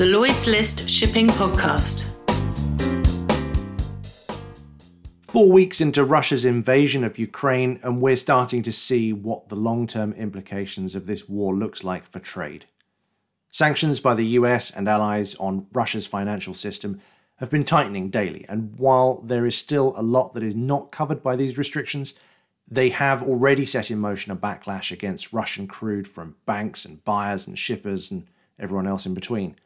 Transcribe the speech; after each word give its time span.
the 0.00 0.06
Lloyd's 0.06 0.46
List 0.46 0.88
Shipping 0.88 1.26
Podcast. 1.26 2.06
Four 5.20 5.52
weeks 5.52 5.82
into 5.82 6.04
Russia's 6.04 6.46
invasion 6.46 7.04
of 7.04 7.18
Ukraine, 7.18 7.78
and 7.82 8.00
we're 8.00 8.16
starting 8.16 8.62
to 8.62 8.72
see 8.72 9.12
what 9.12 9.50
the 9.50 9.56
long 9.56 9.86
term 9.86 10.14
implications 10.14 10.94
of 10.94 11.06
this 11.06 11.28
war 11.28 11.54
looks 11.54 11.84
like 11.84 12.06
for 12.06 12.18
trade. 12.18 12.64
Sanctions 13.50 14.00
by 14.00 14.14
the 14.14 14.24
US 14.38 14.70
and 14.70 14.88
allies 14.88 15.34
on 15.34 15.66
Russia's 15.70 16.06
financial 16.06 16.54
system 16.54 17.02
have 17.36 17.50
been 17.50 17.62
tightening 17.62 18.08
daily, 18.08 18.46
and 18.48 18.78
while 18.78 19.20
there 19.20 19.44
is 19.44 19.54
still 19.54 19.92
a 19.98 20.02
lot 20.02 20.32
that 20.32 20.42
is 20.42 20.56
not 20.56 20.90
covered 20.90 21.22
by 21.22 21.36
these 21.36 21.58
restrictions, 21.58 22.14
they 22.66 22.88
have 22.88 23.22
already 23.22 23.66
set 23.66 23.90
in 23.90 23.98
motion 23.98 24.32
a 24.32 24.36
backlash 24.36 24.90
against 24.90 25.34
Russian 25.34 25.66
crude 25.66 26.08
from 26.08 26.36
banks 26.46 26.86
and 26.86 27.04
buyers 27.04 27.46
and 27.46 27.58
shippers 27.58 28.10
and 28.10 28.26
everyone 28.58 28.86
else 28.86 29.04
in 29.04 29.12
between. 29.12 29.56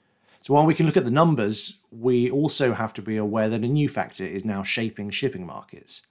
So 0.44 0.52
while 0.52 0.66
we 0.66 0.74
can 0.74 0.84
look 0.84 0.98
at 0.98 1.06
the 1.06 1.10
numbers, 1.10 1.78
we 1.90 2.30
also 2.30 2.74
have 2.74 2.92
to 2.94 3.02
be 3.02 3.16
aware 3.16 3.48
that 3.48 3.64
a 3.64 3.66
new 3.66 3.88
factor 3.88 4.24
is 4.24 4.44
now 4.44 4.62
shaping 4.62 5.08
shipping 5.08 5.46
markets. 5.46 6.02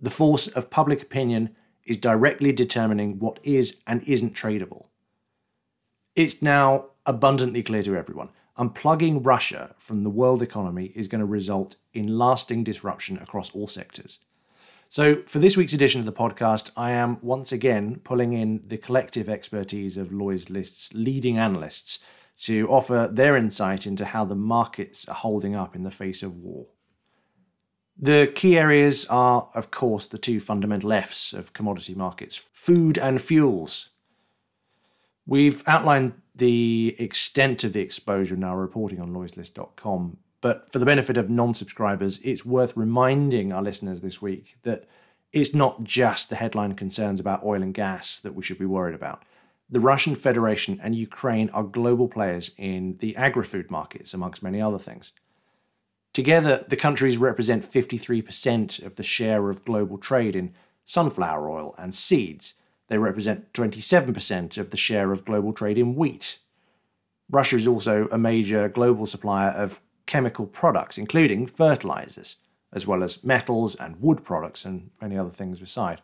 The 0.00 0.10
force 0.10 0.46
of 0.46 0.70
public 0.70 1.02
opinion 1.02 1.56
is 1.84 1.96
directly 1.96 2.52
determining 2.52 3.18
what 3.18 3.40
is 3.42 3.80
and 3.84 4.00
isn't 4.04 4.32
tradable. 4.32 4.86
It's 6.14 6.40
now 6.40 6.90
abundantly 7.04 7.64
clear 7.64 7.82
to 7.82 7.96
everyone 7.96 8.28
unplugging 8.56 9.26
Russia 9.26 9.74
from 9.76 10.04
the 10.04 10.10
world 10.10 10.40
economy 10.40 10.92
is 10.94 11.08
going 11.08 11.18
to 11.18 11.26
result 11.26 11.74
in 11.92 12.16
lasting 12.16 12.62
disruption 12.62 13.18
across 13.18 13.52
all 13.56 13.66
sectors. 13.66 14.20
So, 14.88 15.22
for 15.26 15.40
this 15.40 15.56
week's 15.56 15.72
edition 15.72 15.98
of 15.98 16.06
the 16.06 16.12
podcast, 16.12 16.70
I 16.76 16.92
am 16.92 17.18
once 17.22 17.50
again 17.50 17.96
pulling 18.04 18.34
in 18.34 18.62
the 18.68 18.78
collective 18.78 19.28
expertise 19.28 19.96
of 19.96 20.12
Lloyd's 20.12 20.48
List's 20.48 20.94
leading 20.94 21.38
analysts 21.38 21.98
to 22.42 22.68
offer 22.68 23.08
their 23.10 23.36
insight 23.36 23.86
into 23.86 24.04
how 24.04 24.24
the 24.24 24.34
markets 24.34 25.08
are 25.08 25.14
holding 25.14 25.54
up 25.54 25.76
in 25.76 25.82
the 25.82 25.90
face 25.90 26.22
of 26.22 26.36
war. 26.36 26.66
The 27.96 28.30
key 28.34 28.58
areas 28.58 29.06
are, 29.06 29.48
of 29.54 29.70
course, 29.70 30.06
the 30.06 30.18
two 30.18 30.40
fundamental 30.40 30.92
F's 30.92 31.32
of 31.32 31.52
commodity 31.52 31.94
markets 31.94 32.36
food 32.36 32.98
and 32.98 33.22
fuels. 33.22 33.90
We've 35.26 35.62
outlined 35.66 36.14
the 36.34 36.96
extent 36.98 37.62
of 37.62 37.72
the 37.72 37.80
exposure 37.80 38.34
in 38.34 38.44
our 38.44 38.58
reporting 38.58 39.00
on 39.00 39.14
lloydslist.com, 39.14 40.18
but 40.40 40.72
for 40.72 40.80
the 40.80 40.84
benefit 40.84 41.16
of 41.16 41.30
non 41.30 41.54
subscribers, 41.54 42.18
it's 42.18 42.44
worth 42.44 42.76
reminding 42.76 43.52
our 43.52 43.62
listeners 43.62 44.00
this 44.00 44.20
week 44.20 44.56
that 44.64 44.86
it's 45.32 45.54
not 45.54 45.84
just 45.84 46.30
the 46.30 46.36
headline 46.36 46.74
concerns 46.74 47.20
about 47.20 47.44
oil 47.44 47.62
and 47.62 47.74
gas 47.74 48.20
that 48.20 48.34
we 48.34 48.42
should 48.42 48.58
be 48.58 48.66
worried 48.66 48.94
about 48.94 49.22
the 49.68 49.80
Russian 49.80 50.14
Federation 50.14 50.78
and 50.82 50.94
Ukraine 50.94 51.50
are 51.50 51.62
global 51.62 52.08
players 52.08 52.52
in 52.58 52.98
the 52.98 53.16
agri 53.16 53.44
food 53.44 53.70
markets, 53.70 54.14
amongst 54.14 54.42
many 54.42 54.60
other 54.60 54.78
things. 54.78 55.12
Together, 56.12 56.64
the 56.68 56.76
countries 56.76 57.18
represent 57.18 57.64
53% 57.64 58.84
of 58.84 58.96
the 58.96 59.02
share 59.02 59.50
of 59.50 59.64
global 59.64 59.98
trade 59.98 60.36
in 60.36 60.54
sunflower 60.84 61.50
oil 61.50 61.74
and 61.76 61.94
seeds. 61.94 62.54
They 62.88 62.98
represent 62.98 63.52
27% 63.52 64.58
of 64.58 64.70
the 64.70 64.76
share 64.76 65.10
of 65.10 65.24
global 65.24 65.52
trade 65.52 65.78
in 65.78 65.96
wheat. 65.96 66.38
Russia 67.30 67.56
is 67.56 67.66
also 67.66 68.06
a 68.12 68.18
major 68.18 68.68
global 68.68 69.06
supplier 69.06 69.50
of 69.50 69.80
chemical 70.06 70.46
products, 70.46 70.98
including 70.98 71.46
fertilizers, 71.46 72.36
as 72.72 72.86
well 72.86 73.02
as 73.02 73.24
metals 73.24 73.74
and 73.74 74.00
wood 74.00 74.22
products 74.22 74.64
and 74.64 74.90
many 75.00 75.16
other 75.16 75.30
things 75.30 75.58
beside. 75.58 76.02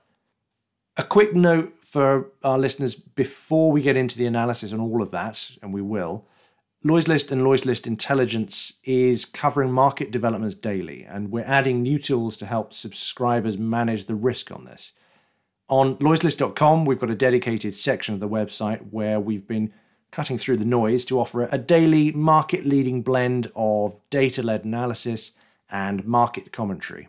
A 1.00 1.02
quick 1.02 1.34
note 1.34 1.70
for 1.70 2.30
our 2.44 2.58
listeners 2.58 2.94
before 2.94 3.72
we 3.72 3.80
get 3.80 3.96
into 3.96 4.18
the 4.18 4.26
analysis 4.26 4.74
on 4.74 4.80
all 4.80 5.00
of 5.00 5.10
that, 5.12 5.52
and 5.62 5.72
we 5.72 5.80
will. 5.80 6.28
Lloyd's 6.84 7.08
List 7.08 7.32
and 7.32 7.42
Lloyd's 7.42 7.64
List 7.64 7.86
Intelligence 7.86 8.74
is 8.84 9.24
covering 9.24 9.72
market 9.72 10.10
developments 10.10 10.54
daily, 10.54 11.04
and 11.04 11.30
we're 11.30 11.46
adding 11.46 11.80
new 11.80 11.98
tools 11.98 12.36
to 12.36 12.44
help 12.44 12.74
subscribers 12.74 13.56
manage 13.56 14.04
the 14.04 14.14
risk 14.14 14.52
on 14.52 14.66
this. 14.66 14.92
On 15.70 15.96
lloydslist.com, 15.96 16.84
we've 16.84 17.00
got 17.00 17.08
a 17.08 17.14
dedicated 17.14 17.74
section 17.74 18.12
of 18.12 18.20
the 18.20 18.28
website 18.28 18.90
where 18.90 19.18
we've 19.18 19.48
been 19.48 19.72
cutting 20.10 20.36
through 20.36 20.58
the 20.58 20.66
noise 20.66 21.06
to 21.06 21.18
offer 21.18 21.48
a 21.50 21.56
daily 21.56 22.12
market 22.12 22.66
leading 22.66 23.00
blend 23.00 23.50
of 23.56 24.02
data 24.10 24.42
led 24.42 24.66
analysis 24.66 25.32
and 25.70 26.04
market 26.04 26.52
commentary. 26.52 27.08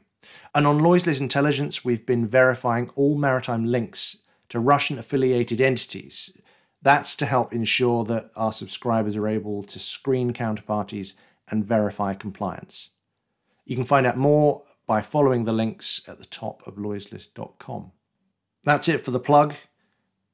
And 0.53 0.67
on 0.67 0.79
List 0.79 1.07
Intelligence, 1.07 1.83
we've 1.83 2.05
been 2.05 2.25
verifying 2.25 2.89
all 2.95 3.17
maritime 3.17 3.65
links 3.65 4.23
to 4.49 4.59
Russian 4.59 4.99
affiliated 4.99 5.61
entities. 5.61 6.37
That's 6.81 7.15
to 7.17 7.25
help 7.25 7.53
ensure 7.53 8.03
that 8.05 8.31
our 8.35 8.51
subscribers 8.51 9.15
are 9.15 9.27
able 9.27 9.63
to 9.63 9.79
screen 9.79 10.33
counterparties 10.33 11.13
and 11.49 11.63
verify 11.63 12.13
compliance. 12.13 12.89
You 13.65 13.75
can 13.75 13.85
find 13.85 14.05
out 14.05 14.17
more 14.17 14.63
by 14.87 15.01
following 15.01 15.45
the 15.45 15.53
links 15.53 16.01
at 16.09 16.17
the 16.17 16.25
top 16.25 16.65
of 16.67 16.75
lloydslist.com. 16.75 17.91
That's 18.63 18.89
it 18.89 19.01
for 19.01 19.11
the 19.11 19.19
plug. 19.19 19.55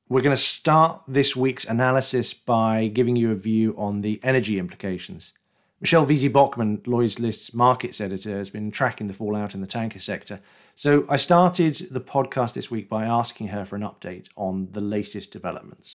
We're 0.10 0.22
going 0.22 0.36
to 0.36 0.42
start 0.42 1.02
this 1.08 1.36
week's 1.36 1.66
analysis 1.66 2.34
by 2.34 2.88
giving 2.88 3.16
you 3.16 3.32
a 3.32 3.36
view 3.36 3.76
on 3.78 4.02
the 4.02 4.20
energy 4.24 4.58
implications. 4.58 5.34
Michelle 5.80 6.06
Wiese 6.06 6.30
Bockmann, 6.30 6.82
Lloyd's 6.88 7.20
List's 7.20 7.54
markets 7.54 8.02
editor, 8.02 8.36
has 8.36 8.50
been 8.50 8.72
tracking 8.72 9.06
the 9.06 9.14
fallout 9.14 9.54
in 9.54 9.62
the 9.62 9.68
tanker 9.68 10.00
sector. 10.00 10.40
So 10.74 11.06
I 11.08 11.18
started 11.18 11.76
the 11.92 12.02
podcast 12.02 12.54
this 12.54 12.72
week 12.72 12.90
by 12.90 13.06
asking 13.06 13.50
her 13.50 13.64
for 13.64 13.76
an 13.76 13.84
update 13.84 14.28
on 14.36 14.70
the 14.72 14.82
latest 14.82 15.32
developments. 15.32 15.94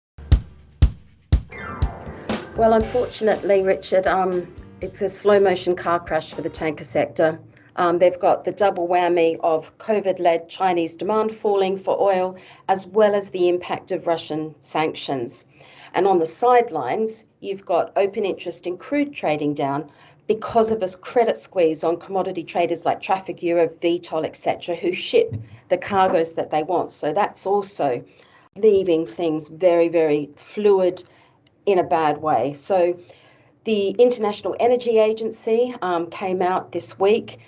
Well, 2.56 2.74
unfortunately, 2.74 3.64
Richard, 3.64 4.06
um, 4.06 4.46
it's 4.80 5.02
a 5.02 5.08
slow 5.08 5.40
motion 5.40 5.74
car 5.74 5.98
crash 5.98 6.32
for 6.32 6.42
the 6.42 6.48
tanker 6.48 6.84
sector. 6.84 7.40
Um, 7.74 7.98
they've 7.98 8.18
got 8.18 8.44
the 8.44 8.52
double 8.52 8.86
whammy 8.86 9.40
of 9.40 9.78
COVID 9.78 10.20
led 10.20 10.48
Chinese 10.48 10.94
demand 10.94 11.32
falling 11.32 11.76
for 11.76 12.00
oil, 12.00 12.36
as 12.68 12.86
well 12.86 13.16
as 13.16 13.30
the 13.30 13.48
impact 13.48 13.90
of 13.90 14.06
Russian 14.06 14.54
sanctions. 14.60 15.44
And 15.94 16.06
on 16.06 16.18
the 16.18 16.26
sidelines, 16.26 17.24
you've 17.40 17.66
got 17.66 17.92
open 17.96 18.24
interest 18.24 18.66
in 18.66 18.78
crude 18.78 19.12
trading 19.12 19.54
down 19.54 19.90
because 20.26 20.70
of 20.70 20.82
a 20.82 20.88
credit 20.88 21.36
squeeze 21.36 21.84
on 21.84 21.98
commodity 21.98 22.44
traders 22.44 22.86
like 22.86 23.02
Trafigura, 23.02 23.68
Vitol, 23.68 24.24
etc., 24.24 24.74
who 24.74 24.92
ship 24.92 25.34
the 25.68 25.76
cargoes 25.76 26.34
that 26.34 26.50
they 26.50 26.62
want. 26.62 26.92
So 26.92 27.12
that's 27.12 27.46
also 27.46 28.04
leaving 28.56 29.06
things 29.06 29.48
very, 29.48 29.88
very 29.88 30.30
fluid 30.36 31.02
in 31.66 31.78
a 31.78 31.84
bad 31.84 32.18
way. 32.18 32.52
So 32.54 32.98
the 33.64 33.90
International 33.90 34.56
Energy 34.58 34.98
Agency 34.98 35.74
um, 35.82 36.10
came 36.10 36.42
out 36.42 36.72
this 36.72 36.98
week. 36.98 37.38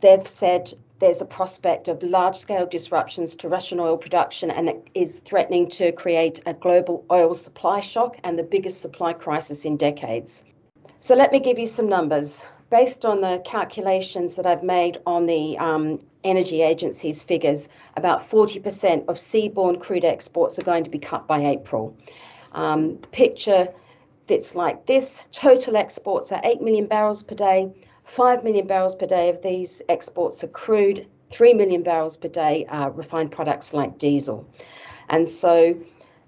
They've 0.00 0.26
said 0.26 0.72
there's 0.98 1.20
a 1.20 1.26
prospect 1.26 1.88
of 1.88 2.02
large 2.02 2.36
scale 2.36 2.66
disruptions 2.66 3.36
to 3.36 3.48
Russian 3.48 3.80
oil 3.80 3.98
production 3.98 4.50
and 4.50 4.68
it 4.68 4.88
is 4.94 5.18
threatening 5.18 5.68
to 5.70 5.92
create 5.92 6.40
a 6.46 6.54
global 6.54 7.04
oil 7.10 7.34
supply 7.34 7.80
shock 7.80 8.16
and 8.24 8.38
the 8.38 8.42
biggest 8.42 8.80
supply 8.80 9.12
crisis 9.12 9.64
in 9.64 9.76
decades. 9.76 10.42
So, 10.98 11.14
let 11.14 11.32
me 11.32 11.40
give 11.40 11.58
you 11.58 11.66
some 11.66 11.88
numbers. 11.88 12.46
Based 12.70 13.04
on 13.04 13.20
the 13.20 13.40
calculations 13.44 14.36
that 14.36 14.46
I've 14.46 14.64
made 14.64 14.98
on 15.06 15.26
the 15.26 15.56
um, 15.58 16.00
Energy 16.24 16.62
Agency's 16.62 17.22
figures, 17.22 17.68
about 17.96 18.28
40% 18.28 19.06
of 19.06 19.16
seaborne 19.16 19.80
crude 19.80 20.04
exports 20.04 20.58
are 20.58 20.64
going 20.64 20.84
to 20.84 20.90
be 20.90 20.98
cut 20.98 21.28
by 21.28 21.44
April. 21.46 21.96
Um, 22.50 22.98
the 23.00 23.08
picture 23.08 23.68
fits 24.26 24.56
like 24.56 24.86
this 24.86 25.28
total 25.30 25.76
exports 25.76 26.32
are 26.32 26.40
8 26.42 26.60
million 26.60 26.86
barrels 26.86 27.22
per 27.22 27.36
day 27.36 27.72
5 28.06 28.44
million 28.44 28.68
barrels 28.68 28.94
per 28.94 29.06
day 29.06 29.30
of 29.30 29.42
these 29.42 29.82
exports 29.88 30.44
are 30.44 30.48
crude, 30.48 31.06
3 31.30 31.54
million 31.54 31.82
barrels 31.82 32.16
per 32.16 32.28
day 32.28 32.64
are 32.68 32.90
refined 32.90 33.32
products 33.32 33.74
like 33.74 33.98
diesel. 33.98 34.48
And 35.08 35.28
so, 35.28 35.80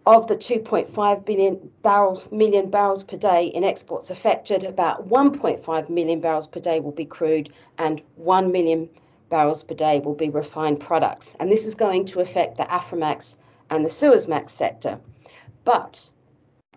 of 0.05 0.27
the 0.27 0.37
2.5 0.37 1.25
billion 1.25 1.71
barrels, 1.83 2.31
million 2.33 2.71
barrels 2.71 3.05
per 3.05 3.17
day 3.17 3.47
in 3.47 3.63
exports 3.63 4.11
affected, 4.11 4.65
about 4.65 5.09
1.5 5.09 5.89
million 5.89 6.21
barrels 6.21 6.49
per 6.49 6.59
day 6.59 6.81
will 6.81 6.93
be 6.93 7.05
crude 7.05 7.53
and 7.79 8.03
1 8.17 8.51
million 8.51 8.91
barrels 9.31 9.63
per 9.63 9.75
day 9.75 10.01
will 10.01 10.15
be 10.15 10.31
refined 10.31 10.81
products. 10.81 11.37
And 11.39 11.51
this 11.51 11.65
is 11.65 11.77
going 11.77 12.07
to 12.07 12.21
affect 12.21 12.57
the 12.57 12.65
Aframax 12.65 13.37
and 13.71 13.85
the 13.85 13.89
Suezmax 13.91 14.51
sector. 14.51 14.99
But 15.65 16.11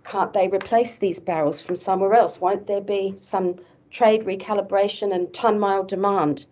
can't 0.04 0.32
they 0.32 0.48
replace 0.48 0.98
these 0.98 1.20
barrels 1.20 1.60
from 1.62 1.76
somewhere 1.76 2.14
else? 2.14 2.40
Won't 2.40 2.68
there 2.68 2.82
be 2.82 3.16
some 3.18 3.58
trade 3.92 4.24
recalibration 4.24 5.14
and 5.14 5.34
ton 5.34 5.60
mile 5.60 5.84
demand? 5.84 6.46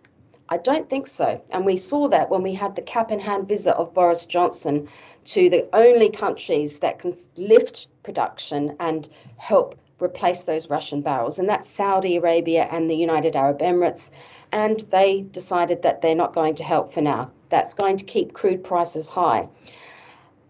I 0.48 0.58
don't 0.58 0.90
think 0.90 1.06
so. 1.06 1.42
And 1.50 1.64
we 1.64 1.76
saw 1.76 2.08
that 2.08 2.28
when 2.28 2.42
we 2.42 2.54
had 2.54 2.76
the 2.76 2.82
cap 2.82 3.10
in 3.10 3.20
hand 3.20 3.48
visit 3.48 3.74
of 3.74 3.94
Boris 3.94 4.26
Johnson 4.26 4.88
to 5.26 5.48
the 5.48 5.68
only 5.72 6.10
countries 6.10 6.80
that 6.80 6.98
can 6.98 7.12
lift 7.36 7.86
production 8.02 8.76
and 8.80 9.08
help 9.36 9.78
replace 10.00 10.44
those 10.44 10.70
Russian 10.70 11.02
barrels, 11.02 11.38
and 11.38 11.48
that's 11.48 11.68
Saudi 11.68 12.16
Arabia 12.16 12.66
and 12.68 12.90
the 12.90 12.96
United 12.96 13.36
Arab 13.36 13.60
Emirates. 13.60 14.10
And 14.50 14.80
they 14.80 15.20
decided 15.20 15.82
that 15.82 16.00
they're 16.00 16.14
not 16.14 16.32
going 16.32 16.56
to 16.56 16.64
help 16.64 16.92
for 16.92 17.00
now. 17.00 17.30
That's 17.48 17.74
going 17.74 17.98
to 17.98 18.04
keep 18.04 18.32
crude 18.32 18.64
prices 18.64 19.08
high. 19.08 19.48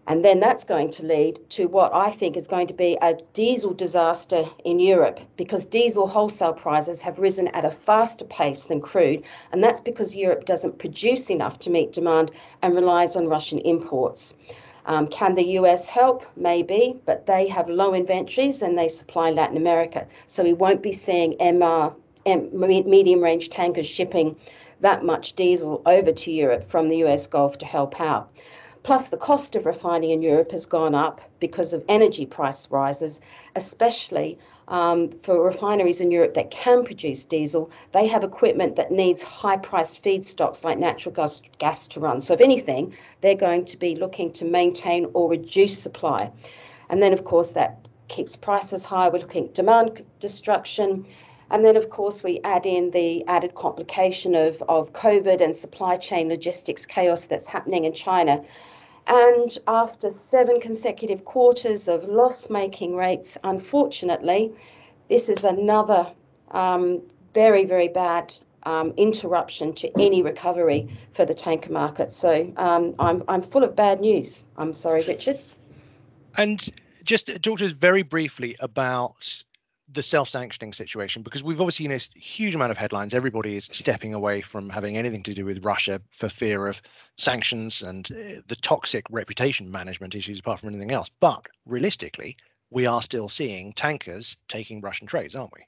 And 0.07 0.25
then 0.25 0.39
that's 0.39 0.63
going 0.63 0.91
to 0.91 1.05
lead 1.05 1.39
to 1.51 1.67
what 1.67 1.93
I 1.93 2.09
think 2.11 2.35
is 2.35 2.47
going 2.47 2.67
to 2.67 2.73
be 2.73 2.97
a 3.01 3.15
diesel 3.33 3.73
disaster 3.73 4.45
in 4.65 4.79
Europe 4.79 5.19
because 5.37 5.65
diesel 5.67 6.07
wholesale 6.07 6.53
prices 6.53 7.03
have 7.03 7.19
risen 7.19 7.47
at 7.49 7.65
a 7.65 7.71
faster 7.71 8.25
pace 8.25 8.63
than 8.63 8.81
crude. 8.81 9.23
And 9.51 9.63
that's 9.63 9.79
because 9.79 10.15
Europe 10.15 10.45
doesn't 10.45 10.79
produce 10.79 11.29
enough 11.29 11.59
to 11.59 11.69
meet 11.69 11.93
demand 11.93 12.31
and 12.61 12.75
relies 12.75 13.15
on 13.15 13.27
Russian 13.27 13.59
imports. 13.59 14.33
Um, 14.85 15.07
can 15.07 15.35
the 15.35 15.59
US 15.59 15.87
help? 15.87 16.25
Maybe, 16.35 16.99
but 17.05 17.27
they 17.27 17.49
have 17.49 17.69
low 17.69 17.93
inventories 17.93 18.63
and 18.63 18.77
they 18.77 18.87
supply 18.87 19.29
Latin 19.29 19.57
America. 19.57 20.07
So 20.25 20.43
we 20.43 20.53
won't 20.53 20.81
be 20.81 20.93
seeing 20.93 21.37
MR, 21.37 21.93
medium 22.25 23.21
range 23.21 23.49
tankers 23.49 23.87
shipping 23.87 24.35
that 24.79 25.05
much 25.05 25.33
diesel 25.33 25.83
over 25.85 26.11
to 26.11 26.31
Europe 26.31 26.63
from 26.63 26.89
the 26.89 27.03
US 27.05 27.27
Gulf 27.27 27.59
to 27.59 27.65
help 27.65 28.01
out. 28.01 28.31
Plus, 28.83 29.09
the 29.09 29.17
cost 29.17 29.55
of 29.55 29.65
refining 29.65 30.09
in 30.09 30.21
Europe 30.23 30.51
has 30.51 30.65
gone 30.65 30.95
up 30.95 31.21
because 31.39 31.73
of 31.73 31.83
energy 31.87 32.25
price 32.25 32.69
rises, 32.71 33.21
especially 33.55 34.39
um, 34.67 35.11
for 35.11 35.43
refineries 35.43 36.01
in 36.01 36.11
Europe 36.11 36.33
that 36.33 36.49
can 36.49 36.83
produce 36.83 37.25
diesel. 37.25 37.69
They 37.91 38.07
have 38.07 38.23
equipment 38.23 38.77
that 38.77 38.91
needs 38.91 39.21
high 39.21 39.57
priced 39.57 40.03
feedstocks 40.03 40.63
like 40.63 40.79
natural 40.79 41.13
gas, 41.13 41.43
gas 41.59 41.89
to 41.89 41.99
run. 41.99 42.21
So, 42.21 42.33
if 42.33 42.41
anything, 42.41 42.95
they're 43.21 43.35
going 43.35 43.65
to 43.65 43.77
be 43.77 43.95
looking 43.95 44.31
to 44.33 44.45
maintain 44.45 45.11
or 45.13 45.29
reduce 45.29 45.77
supply. 45.77 46.31
And 46.89 47.01
then, 47.01 47.13
of 47.13 47.23
course, 47.23 47.51
that 47.51 47.85
keeps 48.07 48.35
prices 48.35 48.83
high. 48.83 49.09
We're 49.09 49.19
looking 49.19 49.45
at 49.45 49.53
demand 49.53 50.03
destruction. 50.19 51.05
And 51.51 51.65
then, 51.65 51.75
of 51.75 51.89
course, 51.89 52.23
we 52.23 52.39
add 52.43 52.65
in 52.65 52.91
the 52.91 53.27
added 53.27 53.53
complication 53.53 54.35
of, 54.35 54.63
of 54.67 54.93
COVID 54.93 55.41
and 55.41 55.53
supply 55.53 55.97
chain 55.97 56.29
logistics 56.29 56.85
chaos 56.85 57.25
that's 57.25 57.45
happening 57.45 57.83
in 57.83 57.93
China. 57.93 58.45
And 59.05 59.57
after 59.67 60.09
seven 60.09 60.61
consecutive 60.61 61.25
quarters 61.25 61.89
of 61.89 62.05
loss 62.05 62.49
making 62.49 62.95
rates, 62.95 63.37
unfortunately, 63.43 64.53
this 65.09 65.27
is 65.27 65.43
another 65.43 66.13
um, 66.49 67.01
very, 67.33 67.65
very 67.65 67.89
bad 67.89 68.33
um, 68.63 68.93
interruption 68.95 69.73
to 69.73 69.91
any 69.99 70.23
recovery 70.23 70.87
for 71.13 71.25
the 71.25 71.33
tanker 71.33 71.71
market. 71.71 72.11
So 72.11 72.53
um, 72.55 72.95
I'm, 72.97 73.23
I'm 73.27 73.41
full 73.41 73.65
of 73.65 73.75
bad 73.75 73.99
news. 73.99 74.45
I'm 74.55 74.73
sorry, 74.73 75.03
Richard. 75.03 75.39
And 76.37 76.65
just 77.03 77.27
talk 77.41 77.59
to 77.59 77.65
us 77.65 77.71
very 77.71 78.03
briefly 78.03 78.55
about 78.59 79.43
the 79.91 80.01
self-sanctioning 80.01 80.73
situation 80.73 81.21
because 81.21 81.43
we've 81.43 81.59
obviously 81.61 81.85
seen 81.85 81.91
a 81.91 82.19
huge 82.19 82.55
amount 82.55 82.71
of 82.71 82.77
headlines. 82.77 83.13
Everybody 83.13 83.55
is 83.55 83.65
stepping 83.65 84.13
away 84.13 84.41
from 84.41 84.69
having 84.69 84.97
anything 84.97 85.23
to 85.23 85.33
do 85.33 85.45
with 85.45 85.63
russia 85.63 86.01
for 86.09 86.29
fear 86.29 86.67
of 86.67 86.81
sanctions 87.17 87.81
and 87.81 88.09
uh, 88.11 88.41
the 88.47 88.57
toxic 88.61 89.05
reputation 89.09 89.71
management 89.71 90.15
issues 90.15 90.39
apart 90.39 90.59
from 90.59 90.69
anything 90.69 90.91
else. 90.91 91.09
But 91.19 91.47
realistically 91.65 92.37
we 92.69 92.85
are 92.85 93.01
still 93.01 93.29
seeing 93.29 93.73
tankers 93.73 94.37
taking 94.47 94.79
russian 94.79 95.07
trades 95.07 95.35
aren't 95.35 95.53
we 95.53 95.65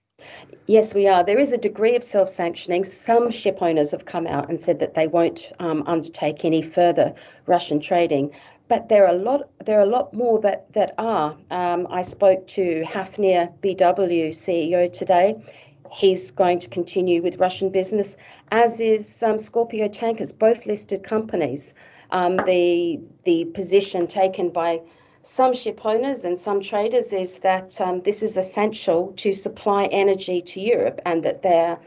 Yes, 0.66 0.94
we 0.94 1.08
are. 1.08 1.24
There 1.24 1.40
is 1.40 1.52
a 1.52 1.58
degree 1.58 1.96
of 1.96 2.04
self 2.04 2.30
sanctioning. 2.30 2.84
Some 2.86 3.32
ship 3.32 3.62
owners 3.62 3.92
have 3.92 4.06
come 4.06 4.28
out 4.28 4.50
and 4.50 4.60
said 4.60 4.80
that 4.80 4.94
they 4.94 5.08
won't 5.08 5.52
um, 5.60 5.84
undertake 5.88 6.46
any 6.46 6.62
further 6.62 7.16
Russian 7.46 7.80
trading 7.82 8.32
but 8.68 8.90
there 8.90 9.06
are 9.06 9.14
a 9.14 9.18
lot 9.18 9.50
there 9.64 9.80
are 9.80 9.84
a 9.84 9.94
lot 9.98 10.14
more 10.14 10.40
that 10.42 10.72
that 10.74 10.96
are. 10.98 11.38
Um, 11.52 11.88
I 11.90 12.02
spoke 12.02 12.48
to 12.58 12.84
Hafnia 12.84 13.54
BW 13.62 14.30
CEO 14.30 14.92
today. 14.92 15.44
He's 15.92 16.32
going 16.32 16.60
to 16.60 16.70
continue 16.70 17.22
with 17.22 17.38
Russian 17.38 17.70
business, 17.70 18.18
as 18.52 18.80
is 18.80 19.22
um, 19.22 19.38
Scorpio 19.38 19.90
Tankers, 19.90 20.34
both 20.34 20.66
listed 20.66 21.04
companies. 21.04 21.76
Um, 22.10 22.38
the 22.38 23.00
the 23.26 23.46
position 23.46 24.08
taken 24.08 24.50
by 24.50 24.82
some 25.24 25.54
ship 25.54 25.86
owners 25.86 26.26
and 26.26 26.38
some 26.38 26.62
traders 26.62 27.14
is 27.14 27.40
that 27.40 27.80
um, 27.80 28.02
this 28.02 28.24
is 28.24 28.38
essential 28.38 29.14
to 29.18 29.34
supply 29.34 29.86
energy 29.86 30.42
to 30.42 30.60
Europe 30.60 31.00
and 31.06 31.24
that 31.24 31.42
they're 31.42 31.80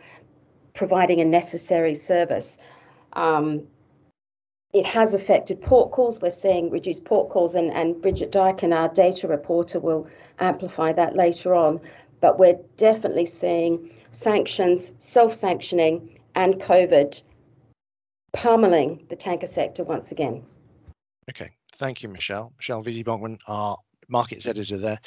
providing 0.73 1.21
a 1.21 1.25
necessary 1.25 1.95
service. 1.95 2.59
Um, 3.13 3.67
it 4.73 4.87
has 4.87 5.15
affected 5.15 5.61
port 5.61 5.93
calls. 5.93 6.21
We're 6.21 6.31
seeing 6.31 6.71
reduced 6.71 7.05
port 7.05 7.31
calls, 7.31 7.55
and, 7.55 7.73
and 7.73 8.01
Bridget 8.01 8.33
Diakun, 8.33 8.75
our 8.75 8.89
data 8.89 9.29
reporter, 9.29 9.81
will 9.81 10.09
amplify 10.39 10.93
that 10.93 11.15
later 11.15 11.55
on. 11.55 11.81
But 12.21 12.39
we're 12.39 12.59
definitely 12.77 13.27
seeing 13.27 13.95
sanctions, 14.11 14.93
self 14.99 15.35
sanctioning, 15.35 16.19
and 16.35 16.55
COVID 16.55 17.23
pummeling 18.33 19.07
the 19.09 19.17
tanker 19.17 19.47
sector 19.47 19.85
once 19.85 20.13
again. 20.13 20.45
Okay, 21.31 21.51
thank 21.77 22.03
you, 22.03 22.09
Michelle. 22.09 22.53
Michelle 22.59 22.83
Wiese 22.83 23.03
Bockmann, 23.03 23.39
our 23.47 23.79
markets 24.09 24.47
editor 24.47 24.79
there. 24.79 25.01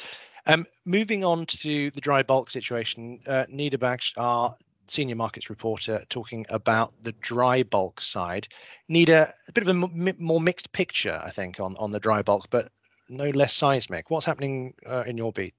Um, 0.45 0.65
moving 0.85 1.23
on 1.23 1.45
to 1.45 1.91
the 1.91 2.01
dry 2.01 2.23
bulk 2.23 2.49
situation, 2.49 3.19
uh, 3.27 3.45
Nida 3.51 3.75
Bakhsh, 3.75 4.13
our 4.17 4.55
senior 4.87 5.15
markets 5.15 5.49
reporter 5.49 6.03
talking 6.09 6.45
about 6.49 6.93
the 7.03 7.11
dry 7.13 7.63
bulk 7.63 8.01
side. 8.01 8.47
Nida, 8.89 9.31
a 9.47 9.51
bit 9.51 9.67
of 9.67 9.67
a 9.67 9.71
m- 9.71 10.15
more 10.17 10.41
mixed 10.41 10.71
picture, 10.71 11.21
I 11.23 11.29
think, 11.29 11.59
on, 11.59 11.75
on 11.77 11.91
the 11.91 11.99
dry 11.99 12.21
bulk, 12.21 12.47
but 12.49 12.71
no 13.09 13.29
less 13.29 13.53
seismic. 13.53 14.09
What's 14.09 14.25
happening 14.25 14.73
uh, 14.85 15.03
in 15.05 15.17
your 15.17 15.31
beat? 15.31 15.53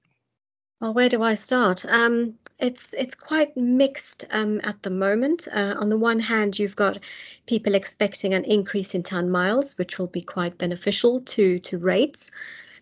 Well, 0.81 0.95
where 0.95 1.09
do 1.09 1.21
I 1.21 1.35
start? 1.35 1.85
Um, 1.85 2.39
it's 2.57 2.93
it's 2.93 3.13
quite 3.13 3.55
mixed 3.55 4.25
um, 4.31 4.59
at 4.63 4.81
the 4.81 4.89
moment. 4.89 5.47
Uh, 5.47 5.75
on 5.79 5.89
the 5.89 5.97
one 5.97 6.19
hand, 6.19 6.57
you've 6.57 6.75
got 6.75 6.97
people 7.45 7.75
expecting 7.75 8.33
an 8.33 8.45
increase 8.45 8.95
in 8.95 9.03
ton 9.03 9.29
miles, 9.29 9.77
which 9.77 9.99
will 9.99 10.07
be 10.07 10.23
quite 10.23 10.57
beneficial 10.57 11.19
to 11.21 11.59
to 11.59 11.77
rates. 11.77 12.31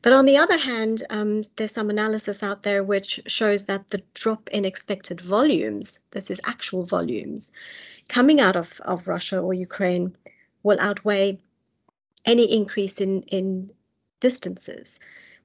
But 0.01 0.13
on 0.13 0.25
the 0.25 0.37
other 0.37 0.57
hand, 0.57 1.03
um, 1.09 1.41
there's 1.57 1.73
some 1.73 1.89
analysis 1.89 2.41
out 2.41 2.63
there 2.63 2.85
which 2.85 3.19
shows 3.27 3.65
that 3.65 3.89
the 3.89 4.01
drop 4.13 4.49
in 4.49 4.63
expected 4.63 5.19
volumes, 5.19 5.99
this 6.11 6.31
is 6.31 6.39
actual 6.45 6.83
volumes, 6.83 7.51
coming 8.07 8.39
out 8.39 8.55
of, 8.55 8.79
of 8.79 9.09
Russia 9.09 9.39
or 9.39 9.53
Ukraine 9.53 10.15
will 10.63 10.79
outweigh 10.79 11.39
any 12.23 12.45
increase 12.45 13.01
in, 13.01 13.23
in 13.23 13.71
distances, 14.21 14.99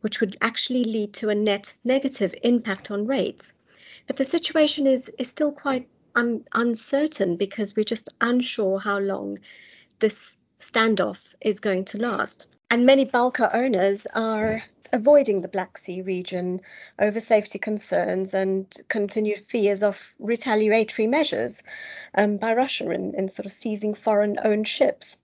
which 0.04 0.20
would 0.20 0.36
actually 0.42 0.84
lead 0.84 1.14
to 1.14 1.30
a 1.30 1.34
net 1.34 1.74
negative 1.82 2.34
impact 2.42 2.90
on 2.90 3.06
rates. 3.06 3.54
But 4.06 4.18
the 4.18 4.26
situation 4.26 4.86
is, 4.86 5.10
is 5.18 5.30
still 5.30 5.50
quite 5.50 5.88
un, 6.14 6.44
uncertain 6.52 7.36
because 7.36 7.74
we're 7.74 7.84
just 7.84 8.12
unsure 8.20 8.78
how 8.78 8.98
long 8.98 9.38
this 10.00 10.36
standoff 10.60 11.34
is 11.40 11.60
going 11.60 11.86
to 11.86 11.96
last. 11.96 12.54
And 12.70 12.84
many 12.84 13.06
bulker 13.06 13.48
owners 13.54 14.06
are 14.14 14.62
avoiding 14.92 15.40
the 15.40 15.48
Black 15.48 15.78
Sea 15.78 16.02
region 16.02 16.60
over 16.98 17.18
safety 17.18 17.58
concerns 17.58 18.34
and 18.34 18.70
continued 18.88 19.38
fears 19.38 19.82
of 19.82 20.14
retaliatory 20.18 21.06
measures 21.06 21.62
um, 22.14 22.36
by 22.36 22.52
Russia 22.52 22.90
in, 22.90 23.14
in 23.14 23.28
sort 23.28 23.46
of 23.46 23.52
seizing 23.52 23.94
foreign 23.94 24.38
owned 24.44 24.68
ships. 24.68 25.16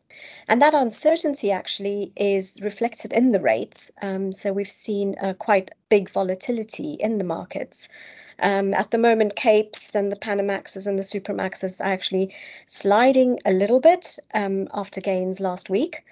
And 0.49 0.63
that 0.63 0.75
uncertainty 0.75 1.53
actually 1.53 2.13
is 2.17 2.61
reflected 2.63 3.13
in 3.13 3.33
the 3.33 3.41
rates. 3.41 3.91
Um, 4.01 4.33
so 4.33 4.53
we've 4.53 4.71
seen 4.71 5.17
quite 5.39 5.71
big 5.89 6.11
volatility 6.11 6.95
in 6.95 7.19
the 7.19 7.25
markets. 7.25 7.89
Um, 8.39 8.73
at 8.73 8.91
the 8.91 8.99
moment, 8.99 9.37
Capes 9.37 9.95
and 9.95 10.11
the 10.11 10.17
Panamaxes 10.17 10.87
and 10.87 10.99
the 10.99 11.03
Supramaxes 11.03 11.81
are 11.81 11.93
actually 11.93 12.35
sliding 12.67 13.39
a 13.45 13.53
little 13.53 13.81
bit 13.81 14.19
um, 14.33 14.69
after 14.73 15.01
gains 15.01 15.41
last 15.41 15.69
week 15.69 16.05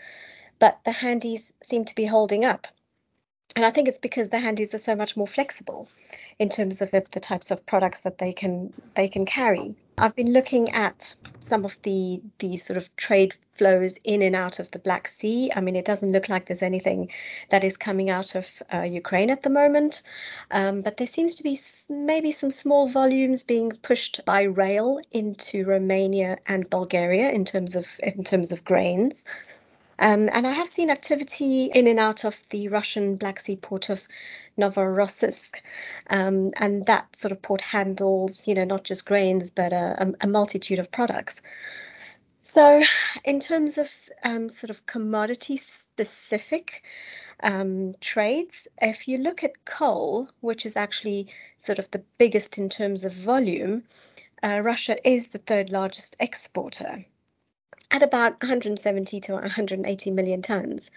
but 0.58 0.78
the 0.84 0.92
handies 0.92 1.52
seem 1.62 1.84
to 1.84 1.94
be 1.94 2.06
holding 2.06 2.44
up. 2.44 2.66
And 3.56 3.64
I 3.64 3.70
think 3.70 3.88
it's 3.88 3.98
because 3.98 4.28
the 4.28 4.38
handies 4.38 4.74
are 4.74 4.78
so 4.78 4.94
much 4.94 5.16
more 5.16 5.26
flexible 5.26 5.88
in 6.38 6.48
terms 6.48 6.80
of 6.80 6.90
the, 6.90 7.04
the 7.10 7.20
types 7.20 7.50
of 7.50 7.66
products 7.66 8.02
that 8.02 8.18
they 8.18 8.32
can 8.32 8.72
they 8.94 9.08
can 9.08 9.26
carry. 9.26 9.74
I've 9.98 10.14
been 10.14 10.32
looking 10.32 10.70
at 10.70 11.14
some 11.40 11.64
of 11.64 11.80
the 11.82 12.22
the 12.38 12.56
sort 12.56 12.76
of 12.76 12.94
trade 12.96 13.34
flows 13.54 13.98
in 14.04 14.22
and 14.22 14.36
out 14.36 14.60
of 14.60 14.70
the 14.70 14.78
Black 14.78 15.08
Sea. 15.08 15.50
I 15.54 15.60
mean, 15.60 15.74
it 15.74 15.84
doesn't 15.84 16.12
look 16.12 16.28
like 16.28 16.46
there's 16.46 16.62
anything 16.62 17.10
that 17.50 17.64
is 17.64 17.76
coming 17.76 18.08
out 18.08 18.36
of 18.36 18.46
uh, 18.72 18.82
Ukraine 18.82 19.30
at 19.30 19.42
the 19.42 19.50
moment, 19.50 20.02
um, 20.50 20.82
but 20.82 20.96
there 20.96 21.06
seems 21.06 21.36
to 21.36 21.42
be 21.42 21.58
maybe 21.90 22.30
some 22.32 22.50
small 22.50 22.88
volumes 22.88 23.42
being 23.42 23.70
pushed 23.70 24.24
by 24.24 24.42
rail 24.42 25.00
into 25.10 25.64
Romania 25.64 26.38
and 26.46 26.70
Bulgaria 26.70 27.30
in 27.30 27.44
terms 27.44 27.74
of 27.74 27.86
in 27.98 28.22
terms 28.22 28.52
of 28.52 28.64
grains. 28.64 29.24
Um, 29.98 30.28
and 30.32 30.46
I 30.46 30.52
have 30.52 30.68
seen 30.68 30.90
activity 30.90 31.64
in 31.74 31.86
and 31.88 31.98
out 31.98 32.24
of 32.24 32.38
the 32.50 32.68
Russian 32.68 33.16
Black 33.16 33.40
Sea 33.40 33.56
port 33.56 33.90
of 33.90 34.06
Novorossiysk. 34.58 35.60
Um, 36.08 36.52
and 36.56 36.86
that 36.86 37.16
sort 37.16 37.32
of 37.32 37.42
port 37.42 37.60
handles, 37.60 38.46
you 38.46 38.54
know, 38.54 38.64
not 38.64 38.84
just 38.84 39.06
grains, 39.06 39.50
but 39.50 39.72
a, 39.72 40.14
a 40.20 40.26
multitude 40.26 40.78
of 40.78 40.92
products. 40.92 41.42
So, 42.42 42.82
in 43.24 43.40
terms 43.40 43.76
of 43.76 43.90
um, 44.22 44.48
sort 44.48 44.70
of 44.70 44.86
commodity 44.86 45.58
specific 45.58 46.82
um, 47.40 47.92
trades, 48.00 48.68
if 48.80 49.06
you 49.06 49.18
look 49.18 49.44
at 49.44 49.64
coal, 49.66 50.30
which 50.40 50.64
is 50.64 50.76
actually 50.76 51.28
sort 51.58 51.78
of 51.78 51.90
the 51.90 52.02
biggest 52.16 52.56
in 52.56 52.70
terms 52.70 53.04
of 53.04 53.12
volume, 53.12 53.82
uh, 54.42 54.60
Russia 54.62 54.96
is 55.06 55.28
the 55.28 55.38
third 55.38 55.70
largest 55.70 56.16
exporter 56.20 57.04
at 57.90 58.02
about 58.02 58.42
170 58.42 59.20
to 59.20 59.32
180 59.32 60.10
million 60.10 60.42
tons. 60.42 60.90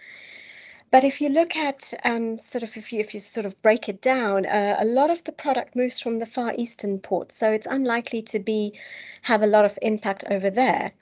But 0.90 1.04
if 1.04 1.22
you 1.22 1.30
look 1.30 1.56
at 1.56 1.94
um, 2.04 2.38
sort 2.38 2.62
of 2.62 2.76
if 2.76 2.92
you 2.92 3.00
if 3.00 3.14
you 3.14 3.20
sort 3.20 3.46
of 3.46 3.60
break 3.62 3.88
it 3.88 4.02
down, 4.02 4.44
uh, 4.44 4.76
a 4.78 4.84
lot 4.84 5.08
of 5.08 5.24
the 5.24 5.32
product 5.32 5.74
moves 5.74 6.00
from 6.00 6.18
the 6.18 6.26
far 6.26 6.52
eastern 6.54 6.98
ports, 6.98 7.34
so 7.34 7.50
it's 7.50 7.66
unlikely 7.66 8.22
to 8.22 8.38
be 8.38 8.78
have 9.22 9.42
a 9.42 9.46
lot 9.46 9.64
of 9.64 9.78
impact 9.80 10.24
over 10.30 10.50
there. 10.50 10.92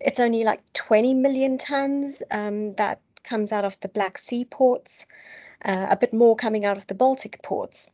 It's 0.00 0.18
only 0.18 0.42
like 0.42 0.60
20 0.72 1.14
million 1.14 1.58
tons 1.58 2.24
um, 2.30 2.74
that 2.74 3.00
comes 3.22 3.52
out 3.52 3.64
of 3.64 3.78
the 3.80 3.88
Black 3.88 4.18
Sea 4.18 4.44
ports, 4.44 5.06
uh, 5.64 5.86
a 5.90 5.96
bit 5.96 6.12
more 6.12 6.34
coming 6.34 6.64
out 6.64 6.76
of 6.76 6.88
the 6.88 6.94
Baltic 6.94 7.40
ports. 7.40 7.88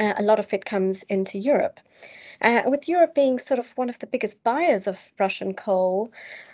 Uh, 0.00 0.14
a 0.16 0.22
lot 0.22 0.40
of 0.40 0.52
it 0.52 0.64
comes 0.64 1.04
into 1.04 1.38
Europe. 1.38 1.78
Uh, 2.40 2.62
with 2.66 2.88
Europe 2.88 3.14
being 3.14 3.38
sort 3.38 3.58
of 3.58 3.70
one 3.76 3.88
of 3.88 3.98
the 3.98 4.06
biggest 4.06 4.42
buyers 4.42 4.86
of 4.86 5.00
Russian 5.18 5.54
coal, 5.54 6.12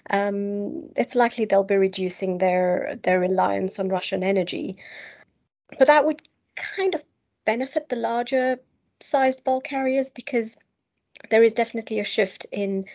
um, 0.08 0.90
it's 0.96 1.14
likely 1.14 1.44
they'll 1.44 1.64
be 1.64 1.76
reducing 1.76 2.38
their 2.38 2.96
their 3.02 3.20
reliance 3.20 3.78
on 3.78 3.88
Russian 3.88 4.22
energy. 4.22 4.76
But 5.78 5.88
that 5.88 6.04
would 6.04 6.22
kind 6.56 6.94
of 6.94 7.02
benefit 7.44 7.88
the 7.88 7.96
larger 7.96 8.58
sized 9.00 9.44
bulk 9.44 9.64
carriers 9.64 10.10
because 10.10 10.56
there 11.30 11.42
is 11.42 11.54
definitely 11.54 12.00
a 12.00 12.04
shift 12.04 12.46
in 12.52 12.86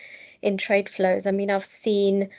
in 0.42 0.58
trade 0.58 0.90
flows. 0.90 1.26
I 1.26 1.32
mean, 1.32 1.50
I've 1.50 1.66
seen 1.66 2.30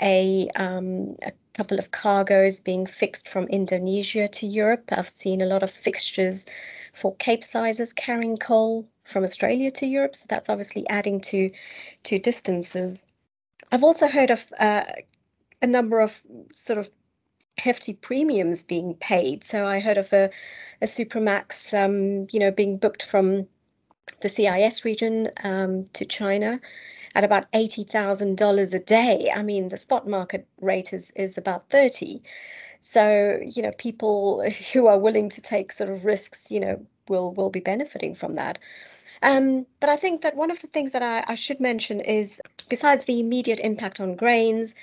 a, 0.00 0.48
um, 0.54 1.16
a 1.22 1.32
couple 1.54 1.78
of 1.78 1.90
cargoes 1.90 2.60
being 2.60 2.86
fixed 2.86 3.28
from 3.28 3.48
Indonesia 3.48 4.28
to 4.28 4.46
Europe. 4.46 4.92
I've 4.92 5.08
seen 5.08 5.40
a 5.40 5.46
lot 5.46 5.62
of 5.62 5.70
fixtures 5.70 6.46
for 6.92 7.14
Capesizes 7.16 7.94
carrying 7.94 8.36
coal 8.36 8.86
from 9.06 9.24
Australia 9.24 9.70
to 9.70 9.86
Europe. 9.86 10.14
So 10.16 10.26
that's 10.28 10.48
obviously 10.48 10.88
adding 10.88 11.20
to 11.22 11.50
to 12.04 12.18
distances. 12.18 13.04
I've 13.70 13.84
also 13.84 14.06
heard 14.08 14.30
of 14.30 14.46
uh, 14.58 14.84
a 15.62 15.66
number 15.66 16.00
of 16.00 16.20
sort 16.52 16.78
of 16.78 16.88
hefty 17.58 17.94
premiums 17.94 18.64
being 18.64 18.94
paid. 18.94 19.44
So 19.44 19.66
I 19.66 19.80
heard 19.80 19.96
of 19.96 20.12
a, 20.12 20.30
a 20.82 20.86
Supramax, 20.86 21.72
um, 21.72 22.26
you 22.30 22.40
know, 22.40 22.50
being 22.50 22.78
booked 22.78 23.04
from 23.04 23.46
the 24.20 24.28
CIS 24.28 24.84
region 24.84 25.30
um, 25.42 25.88
to 25.94 26.04
China 26.04 26.60
at 27.14 27.24
about 27.24 27.50
$80,000 27.52 28.74
a 28.74 28.78
day. 28.78 29.32
I 29.34 29.42
mean, 29.42 29.68
the 29.68 29.78
spot 29.78 30.06
market 30.06 30.46
rate 30.60 30.92
is, 30.92 31.10
is 31.16 31.38
about 31.38 31.70
30. 31.70 32.22
So, 32.82 33.40
you 33.44 33.62
know, 33.62 33.72
people 33.72 34.48
who 34.72 34.86
are 34.86 34.98
willing 34.98 35.30
to 35.30 35.40
take 35.40 35.72
sort 35.72 35.90
of 35.90 36.04
risks, 36.04 36.50
you 36.50 36.60
know, 36.60 36.86
will 37.08 37.32
will 37.32 37.50
be 37.50 37.60
benefiting 37.60 38.14
from 38.14 38.34
that. 38.34 38.58
Um, 39.22 39.66
but 39.80 39.88
I 39.88 39.96
think 39.96 40.22
that 40.22 40.36
one 40.36 40.50
of 40.50 40.60
the 40.60 40.66
things 40.66 40.92
that 40.92 41.02
I, 41.02 41.24
I, 41.26 41.34
should 41.34 41.60
mention 41.60 42.00
is 42.00 42.40
besides 42.68 43.04
the 43.04 43.20
immediate 43.20 43.60
impact 43.60 44.00
on 44.00 44.16
grains 44.16 44.74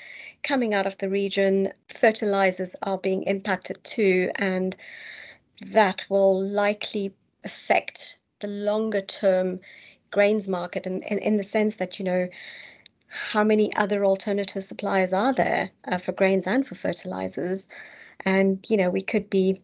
coming 0.42 0.74
out 0.74 0.88
of 0.88 0.98
the 0.98 1.10
region, 1.10 1.72
fertilizers 1.88 2.76
are 2.82 2.98
being 2.98 3.24
impacted 3.24 3.84
too, 3.84 4.32
and 4.36 4.76
that 5.68 6.06
will 6.10 6.44
likely 6.44 7.14
affect 7.44 8.18
the 8.40 8.48
longer 8.48 9.02
term 9.02 9.60
grains 10.12 10.48
market 10.48 10.86
and 10.86 11.04
in, 11.04 11.20
in 11.20 11.38
the 11.38 11.44
sense 11.44 11.78
that 11.78 12.00
you 12.00 12.06
know 12.06 12.28
how 13.08 13.44
many 13.44 13.76
other 13.76 14.06
alternative 14.06 14.64
suppliers 14.64 15.14
are 15.14 15.34
there 15.34 15.70
uh, 15.86 15.98
for 15.98 16.12
grains 16.12 16.48
and 16.48 16.66
for 16.66 16.76
fertilizers? 16.76 17.68
And 18.26 18.66
you 18.70 18.78
know 18.78 18.90
we 18.90 19.02
could 19.02 19.30
be 19.30 19.62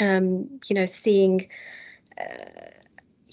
um, 0.00 0.60
you 0.66 0.74
know 0.74 0.86
seeing 0.86 1.48
uh, 2.18 2.70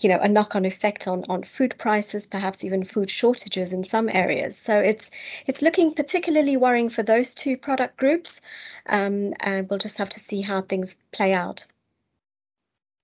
you 0.04 0.10
know 0.10 0.20
a 0.20 0.28
knock-on 0.28 0.66
effect 0.66 1.08
on 1.08 1.26
on 1.30 1.44
food 1.44 1.76
prices 1.78 2.28
perhaps 2.28 2.64
even 2.64 2.84
food 2.84 3.10
shortages 3.10 3.74
in 3.74 3.84
some 3.84 4.10
areas 4.10 4.58
so 4.58 4.78
it's 4.78 5.10
it's 5.46 5.62
looking 5.62 5.94
particularly 5.94 6.58
worrying 6.58 6.90
for 6.90 7.04
those 7.04 7.36
two 7.36 7.58
product 7.58 7.98
groups 7.98 8.42
um, 8.88 9.34
and 9.40 9.70
we'll 9.70 9.80
just 9.80 9.98
have 9.98 10.10
to 10.10 10.20
see 10.20 10.42
how 10.42 10.62
things 10.62 10.96
play 11.12 11.34
out 11.34 11.66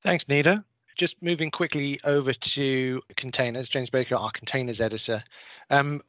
thanks 0.04 0.26
nida 0.26 0.64
just 0.98 1.22
moving 1.22 1.52
quickly 1.52 2.00
over 2.04 2.34
to 2.34 3.02
containers, 3.16 3.70
James 3.70 3.90
Baker, 3.90 4.16
our 4.16 4.32
containers 4.32 4.82
editor. 4.82 5.24
Um, 5.70 6.02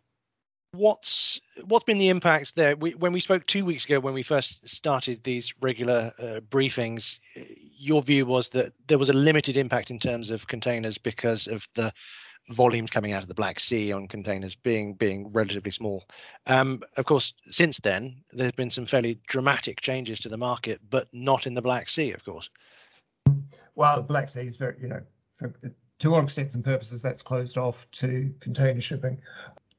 what's 0.73 1.41
what's 1.65 1.85
been 1.85 1.99
the 1.99 2.09
impact 2.09 2.55
there? 2.57 2.75
We, 2.75 2.93
when 2.93 3.13
we 3.13 3.21
spoke 3.21 3.47
two 3.47 3.65
weeks 3.65 3.85
ago, 3.85 4.01
when 4.01 4.15
we 4.15 4.23
first 4.23 4.67
started 4.69 5.23
these 5.23 5.55
regular 5.61 6.13
uh, 6.19 6.41
briefings, 6.41 7.21
your 7.79 8.03
view 8.03 8.27
was 8.27 8.51
that 8.51 8.73
there 8.87 8.99
was 8.99 9.09
a 9.09 9.15
limited 9.15 9.57
impact 9.57 9.91
in 9.91 9.99
terms 9.99 10.31
of 10.31 10.47
containers 10.47 10.99
because 10.99 11.47
of 11.47 11.67
the 11.75 11.93
volumes 12.51 12.91
coming 12.91 13.13
out 13.13 13.23
of 13.23 13.29
the 13.29 13.35
Black 13.35 13.61
Sea 13.61 13.93
on 13.93 14.09
containers 14.09 14.55
being 14.55 14.95
being 14.95 15.33
relatively 15.33 15.71
small. 15.71 16.05
Um, 16.47 16.83
of 16.97 17.05
course, 17.05 17.35
since 17.51 17.79
then 17.81 18.23
there's 18.33 18.53
been 18.53 18.71
some 18.71 18.87
fairly 18.87 19.21
dramatic 19.27 19.81
changes 19.81 20.21
to 20.21 20.29
the 20.29 20.39
market, 20.39 20.81
but 20.89 21.09
not 21.13 21.47
in 21.47 21.55
the 21.55 21.63
Black 21.63 21.89
Sea, 21.89 22.13
of 22.13 22.25
course. 22.25 22.51
Well, 23.75 23.97
the 23.97 24.03
Black 24.03 24.29
Sea 24.29 24.47
is 24.47 24.57
very, 24.57 24.77
you 24.81 24.89
know, 24.89 25.03
for, 25.35 25.53
to 26.01 26.15
all 26.15 26.23
extents 26.23 26.55
and 26.55 26.65
purposes, 26.65 27.03
that's 27.03 27.23
closed 27.23 27.59
off 27.59 27.89
to 27.93 28.33
container 28.41 28.81
shipping. 28.81 29.21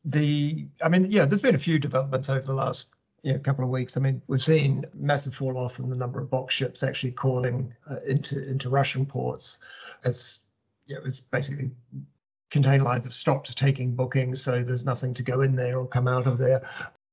The, 0.06 0.68
I 0.84 0.90
mean, 0.90 1.12
yeah, 1.12 1.26
there's 1.26 1.42
been 1.42 1.56
a 1.56 1.60
few 1.60 1.80
developments 1.80 2.30
over 2.30 2.42
the 2.42 2.54
last 2.54 2.90
you 3.24 3.34
know, 3.34 3.40
couple 3.40 3.64
of 3.64 3.70
weeks. 3.70 3.98
I 3.98 4.00
mean, 4.00 4.22
we've 4.28 4.42
seen 4.42 4.86
massive 4.94 5.36
fall 5.36 5.58
off 5.58 5.80
in 5.80 5.90
the 5.90 5.96
number 5.96 6.20
of 6.20 6.30
box 6.30 6.54
ships 6.54 6.84
actually 6.84 7.12
calling 7.12 7.74
uh, 7.90 7.98
into 8.08 8.44
into 8.48 8.70
Russian 8.70 9.06
ports, 9.06 9.60
as 10.04 10.40
you 10.86 10.96
know, 10.96 11.02
it's 11.06 11.22
basically 11.22 11.72
container 12.50 12.84
lines 12.84 13.06
have 13.06 13.14
stopped 13.14 13.56
taking 13.58 13.96
bookings, 13.96 14.42
so 14.42 14.64
there's 14.64 14.86
nothing 14.86 15.14
to 15.16 15.24
go 15.24 15.42
in 15.42 15.56
there 15.56 15.78
or 15.78 15.88
come 15.88 16.08
out 16.08 16.26
of 16.26 16.38
there 16.38 16.68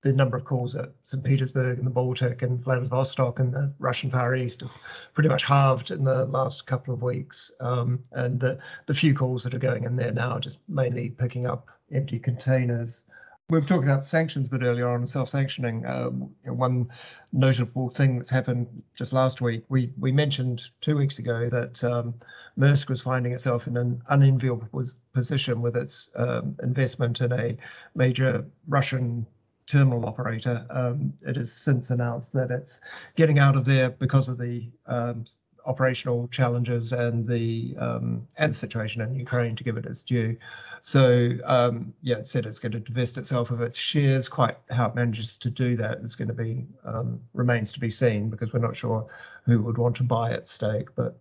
the 0.06 0.12
number 0.12 0.36
of 0.36 0.44
calls 0.44 0.76
at 0.76 0.92
St. 1.02 1.24
Petersburg 1.24 1.78
and 1.78 1.86
the 1.86 1.90
Baltic 1.90 2.42
and 2.42 2.62
Vladivostok 2.62 3.40
and 3.40 3.52
the 3.52 3.72
Russian 3.80 4.10
Far 4.10 4.36
East 4.36 4.60
have 4.60 4.72
pretty 5.14 5.28
much 5.28 5.42
halved 5.42 5.90
in 5.90 6.04
the 6.04 6.26
last 6.26 6.64
couple 6.64 6.94
of 6.94 7.02
weeks. 7.02 7.50
Um, 7.60 8.02
and 8.12 8.38
the, 8.38 8.58
the 8.86 8.94
few 8.94 9.14
calls 9.14 9.42
that 9.44 9.54
are 9.54 9.58
going 9.58 9.82
in 9.82 9.96
there 9.96 10.12
now 10.12 10.32
are 10.32 10.40
just 10.40 10.60
mainly 10.68 11.10
picking 11.10 11.46
up 11.46 11.68
empty 11.90 12.20
containers. 12.20 13.02
We 13.48 13.60
were 13.60 13.64
talking 13.64 13.84
about 13.84 14.02
sanctions 14.02 14.48
a 14.48 14.50
bit 14.50 14.62
earlier 14.62 14.88
on, 14.88 15.06
self-sanctioning. 15.06 15.86
Um, 15.86 16.34
one 16.44 16.88
notable 17.32 17.90
thing 17.90 18.16
that's 18.16 18.30
happened 18.30 18.82
just 18.96 19.12
last 19.12 19.40
week, 19.40 19.64
we 19.68 19.92
we 19.96 20.10
mentioned 20.10 20.64
two 20.80 20.96
weeks 20.96 21.20
ago 21.20 21.48
that 21.50 21.84
um, 21.84 22.14
Maersk 22.58 22.88
was 22.88 23.02
finding 23.02 23.32
itself 23.32 23.68
in 23.68 23.76
an 23.76 24.02
unenviable 24.08 24.68
position 25.12 25.62
with 25.62 25.76
its 25.76 26.10
um, 26.16 26.56
investment 26.60 27.20
in 27.20 27.32
a 27.32 27.56
major 27.94 28.46
Russian 28.66 29.28
terminal 29.66 30.06
operator. 30.06 30.66
Um, 30.68 31.12
it 31.22 31.36
has 31.36 31.52
since 31.52 31.90
announced 31.90 32.32
that 32.32 32.50
it's 32.50 32.80
getting 33.14 33.38
out 33.38 33.54
of 33.54 33.64
there 33.64 33.90
because 33.90 34.28
of 34.28 34.38
the 34.38 34.72
um, 34.86 35.24
operational 35.66 36.28
challenges 36.28 36.92
and 36.92 37.26
the 37.26 37.76
um, 37.78 38.28
and 38.36 38.52
the 38.52 38.54
situation 38.54 39.02
in 39.02 39.14
Ukraine, 39.14 39.56
to 39.56 39.64
give 39.64 39.76
it 39.76 39.86
its 39.86 40.04
due. 40.04 40.38
So 40.82 41.30
um, 41.44 41.94
yeah, 42.00 42.16
it 42.16 42.28
said 42.28 42.46
it's 42.46 42.60
going 42.60 42.72
to 42.72 42.80
divest 42.80 43.18
itself 43.18 43.50
of 43.50 43.60
its 43.60 43.78
shares. 43.78 44.28
Quite 44.28 44.56
how 44.70 44.86
it 44.88 44.94
manages 44.94 45.38
to 45.38 45.50
do 45.50 45.76
that 45.76 45.98
is 45.98 46.14
going 46.14 46.28
to 46.28 46.34
be 46.34 46.66
um, 46.84 47.22
remains 47.34 47.72
to 47.72 47.80
be 47.80 47.90
seen 47.90 48.30
because 48.30 48.52
we're 48.52 48.60
not 48.60 48.76
sure 48.76 49.08
who 49.44 49.60
would 49.62 49.78
want 49.78 49.96
to 49.96 50.04
buy 50.04 50.30
its 50.30 50.50
stake, 50.52 50.94
but 50.94 51.18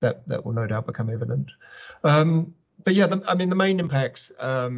that 0.00 0.28
that 0.28 0.44
will 0.44 0.52
no 0.52 0.66
doubt 0.66 0.86
become 0.86 1.10
evident. 1.10 1.50
Um, 2.04 2.54
but 2.84 2.94
yeah, 2.94 3.06
the, 3.06 3.22
I 3.26 3.34
mean 3.34 3.48
the 3.48 3.56
main 3.56 3.80
impacts 3.80 4.30
are 4.38 4.70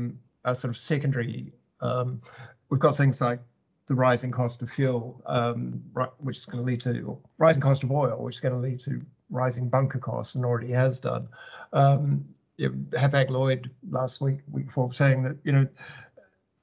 sort 0.54 0.70
of 0.70 0.78
secondary 0.78 1.52
um, 1.80 2.22
we've 2.68 2.80
got 2.80 2.96
things 2.96 3.20
like 3.20 3.40
the 3.88 3.94
rising 3.94 4.30
cost 4.30 4.62
of 4.62 4.70
fuel, 4.70 5.22
um, 5.26 5.82
which 6.18 6.36
is 6.36 6.46
going 6.46 6.62
to 6.62 6.64
lead 6.64 6.80
to 6.80 7.18
rising 7.38 7.62
cost 7.62 7.82
of 7.82 7.90
oil, 7.90 8.22
which 8.22 8.36
is 8.36 8.40
going 8.40 8.54
to 8.54 8.60
lead 8.60 8.80
to 8.80 9.00
rising 9.30 9.68
bunker 9.68 9.98
costs, 9.98 10.34
and 10.34 10.44
already 10.44 10.72
has 10.72 11.00
done. 11.00 11.28
Um, 11.72 12.26
you 12.58 12.68
know, 12.68 12.98
Hapag 12.98 13.30
Lloyd 13.30 13.70
last 13.88 14.20
week, 14.20 14.40
week 14.50 14.66
before, 14.66 14.92
saying 14.92 15.22
that 15.24 15.38
you 15.42 15.52
know 15.52 15.68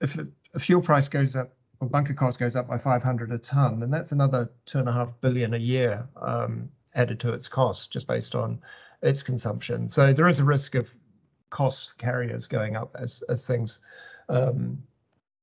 if 0.02 0.18
a, 0.18 0.60
fuel 0.60 0.82
price 0.82 1.10
goes 1.10 1.36
up 1.36 1.54
or 1.80 1.90
bunker 1.90 2.14
cost 2.14 2.40
goes 2.40 2.56
up 2.56 2.68
by 2.68 2.78
500 2.78 3.32
a 3.32 3.38
ton, 3.40 3.80
then 3.80 3.90
that's 3.90 4.12
another 4.12 4.52
two 4.66 4.80
and 4.80 4.88
a 4.88 4.94
half 4.94 5.20
billion 5.20 5.54
a 5.54 5.58
year 5.58 6.08
um, 6.16 6.70
added 6.94 7.20
to 7.22 7.34
its 7.34 7.48
cost 7.48 7.92
just 7.92 8.08
based 8.08 8.36
on 8.36 8.62
its 9.02 9.24
consumption. 9.24 9.90
So 9.90 10.14
there 10.14 10.28
is 10.28 10.40
a 10.40 10.46
risk 10.46 10.76
of 10.76 10.94
cost 11.50 11.98
carriers 11.98 12.48
going 12.48 12.76
up 12.76 12.96
as 13.00 13.24
as 13.28 13.48
things 13.48 13.82
um, 14.30 14.84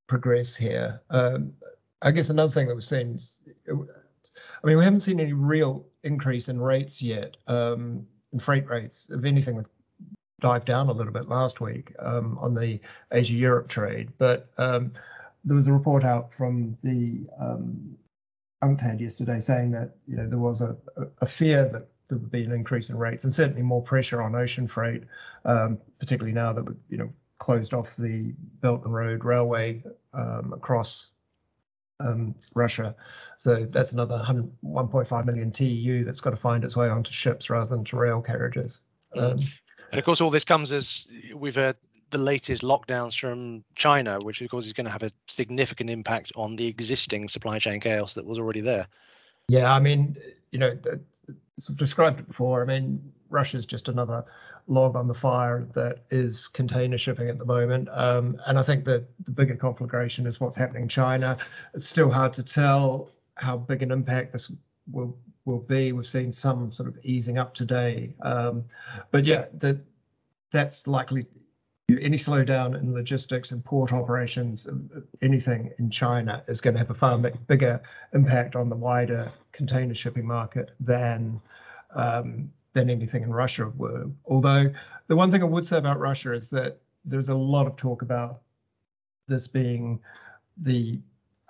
progress 0.07 0.57
here. 0.57 1.01
Um, 1.11 1.55
I 2.03 2.11
guess 2.11 2.31
another 2.31 2.51
thing 2.51 2.69
that 2.69 2.75
we've 2.75 2.85
seen 2.85 3.15
is, 3.15 3.41
I 3.69 4.67
mean, 4.67 4.77
we 4.77 4.85
haven't 4.85 5.01
seen 5.01 5.21
any 5.21 5.33
real 5.33 5.87
increase 6.03 6.49
in 6.49 6.61
rates 6.61 7.01
yet, 7.01 7.37
um, 7.47 8.07
in 8.33 8.41
freight 8.41 8.69
rates. 8.69 9.09
If 9.11 9.25
anything, 9.25 9.57
they've 9.57 9.67
dived 10.41 10.67
down 10.67 10.89
a 10.89 10.93
little 10.93 11.13
bit 11.13 11.29
last 11.29 11.61
week 11.61 11.95
um, 11.99 12.39
on 12.39 12.55
the 12.55 12.81
Asia 13.13 13.35
Europe 13.35 13.69
trade. 13.69 14.11
But 14.19 14.51
um, 14.59 14.93
there 15.45 15.57
was 15.57 15.69
a 15.69 15.73
report 15.73 16.05
out 16.05 16.33
from 16.33 16.77
the 16.83 17.27
um, 17.41 17.97
UNCTAD 18.63 19.01
yesterday 19.01 19.41
saying 19.41 19.71
that 19.73 19.97
you 20.07 20.17
know 20.17 20.29
there 20.29 20.39
was 20.39 20.61
a, 20.61 20.77
a 21.21 21.27
fear 21.27 21.69
that 21.69 21.89
there 22.09 22.19
would 22.19 22.31
be 22.31 22.45
an 22.45 22.53
increase 22.53 22.91
in 22.91 22.99
rates 22.99 23.25
and 23.25 23.33
certainly 23.33 23.63
more 23.63 23.83
pressure 23.83 24.21
on 24.21 24.35
ocean 24.35 24.69
freight, 24.69 25.05
um, 25.45 25.79
particularly 25.99 26.33
now 26.33 26.53
that 26.53 26.65
you 26.89 26.99
know 26.99 27.13
closed 27.39 27.75
off 27.75 27.97
the 27.97 28.35
Belt 28.61 28.85
and 28.85 28.95
Road 28.95 29.25
Railway 29.25 29.83
um, 30.13 30.53
across 30.53 31.12
um, 32.01 32.35
Russia. 32.55 32.95
So 33.39 33.67
that's 33.71 33.93
another 33.93 34.25
1.5 34.27 35.27
million 35.27 35.51
TEU 35.51 36.05
that's 36.05 36.21
got 36.21 36.31
to 36.31 36.37
find 36.37 36.65
its 36.65 36.77
way 36.77 36.89
onto 36.89 37.13
ships 37.13 37.51
rather 37.51 37.75
than 37.75 37.85
to 37.87 37.97
rail 37.97 38.21
carriages. 38.21 38.81
Mm. 39.15 39.33
Um, 39.33 39.37
and 39.91 39.99
of 39.99 40.05
course, 40.05 40.21
all 40.21 40.31
this 40.31 40.45
comes 40.45 40.73
as 40.73 41.07
we've 41.35 41.55
heard 41.55 41.77
the 42.11 42.19
latest 42.19 42.63
lockdowns 42.63 43.19
from 43.19 43.65
China, 43.75 44.19
which 44.23 44.41
of 44.41 44.51
course 44.51 44.67
is 44.67 44.73
going 44.73 44.87
to 44.87 44.93
have 44.93 45.03
a 45.03 45.11
significant 45.29 45.91
impact 45.91 46.33
on 46.37 46.57
the 46.57 46.67
existing 46.67 47.29
supply 47.29 47.59
chain 47.59 47.81
chaos 47.81 48.15
that 48.15 48.25
was 48.25 48.39
already 48.39 48.61
there. 48.61 48.87
Yeah, 49.49 49.73
I 49.73 49.81
mean, 49.81 50.17
you 50.51 50.59
know, 50.59 50.79
I've 50.91 51.01
described 51.77 52.21
it 52.21 52.27
before. 52.27 52.63
I 52.63 52.65
mean, 52.65 53.13
Russia's 53.31 53.67
just 53.67 53.89
another 53.89 54.25
log 54.67 54.97
on 54.97 55.09
the 55.09 55.15
fire 55.15 55.67
that 55.75 56.05
is 56.11 56.49
container 56.49 56.99
shipping 56.99 57.29
at 57.29 57.39
the 57.39 57.45
moment. 57.45 57.89
Um, 57.91 58.39
and 58.47 58.59
I 58.59 58.63
think 58.63 58.85
that 58.85 59.07
the 59.25 59.31
bigger 59.31 59.57
conflagration 59.57 60.27
is 60.27 60.41
what's 60.41 60.57
happening 60.57 60.83
in 60.83 60.89
China. 60.89 61.39
It's 61.75 61.87
still 61.87 62.11
hard 62.11 62.33
to 62.35 62.43
tell 62.43 63.11
how 63.37 63.57
big 63.57 63.83
an 63.83 63.91
impact 63.91 64.33
this 64.33 64.51
will 64.91 65.17
will 65.45 65.61
be. 65.61 65.93
We've 65.93 66.07
seen 66.07 66.31
some 66.31 66.71
sort 66.71 66.89
of 66.89 66.99
easing 67.03 67.39
up 67.39 67.55
today, 67.55 68.15
um, 68.23 68.65
but 69.11 69.25
yeah, 69.25 69.47
that 69.55 69.81
that's 70.51 70.87
likely 70.87 71.27
any 72.01 72.17
slowdown 72.17 72.79
in 72.79 72.93
logistics 72.93 73.51
and 73.51 73.65
port 73.65 73.93
operations, 73.93 74.69
anything 75.21 75.73
in 75.79 75.91
China 75.91 76.43
is 76.49 76.61
going 76.61 76.75
to 76.75 76.79
have 76.79 76.91
a 76.91 76.95
far 76.95 77.19
bigger 77.19 77.83
impact 78.13 78.57
on 78.57 78.69
the 78.69 78.77
wider 78.77 79.31
container 79.53 79.95
shipping 79.95 80.27
market 80.27 80.71
than 80.81 81.41
um, 81.95 82.53
than 82.73 82.89
anything 82.89 83.23
in 83.23 83.33
Russia 83.33 83.69
would. 83.77 84.15
Although 84.25 84.73
the 85.07 85.17
one 85.17 85.31
thing 85.31 85.43
I 85.43 85.47
would 85.47 85.67
say 85.67 85.79
about 85.79 85.99
Russia 85.99 86.33
is 86.33 86.49
that 86.49 86.79
there's 87.05 87.29
a 87.29 87.35
lot 87.35 87.67
of 87.67 87.77
talk 87.77 88.03
about 88.03 88.41
this 89.29 89.49
being 89.49 90.01
the 90.57 91.01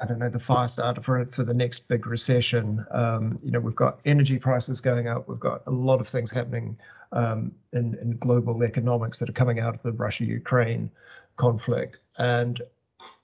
I 0.02 0.04
don't 0.04 0.18
know 0.18 0.28
the 0.28 0.38
fire 0.40 0.66
starter 0.66 1.00
for 1.00 1.24
for 1.26 1.44
the 1.44 1.54
next 1.54 1.86
big 1.86 2.08
recession. 2.08 2.84
Um, 2.90 3.38
you 3.44 3.52
know, 3.52 3.60
we've 3.60 3.76
got 3.76 4.00
energy 4.04 4.36
prices 4.36 4.80
going 4.80 5.06
up. 5.06 5.28
We've 5.28 5.38
got 5.38 5.62
a 5.66 5.70
lot 5.70 6.00
of 6.00 6.08
things 6.08 6.32
happening 6.32 6.76
um, 7.12 7.52
in, 7.72 7.96
in 8.02 8.16
global 8.18 8.64
economics 8.64 9.20
that 9.20 9.28
are 9.28 9.32
coming 9.34 9.60
out 9.60 9.74
of 9.76 9.82
the 9.82 9.92
Russia-Ukraine 9.92 10.90
conflict, 11.36 11.98
and 12.18 12.60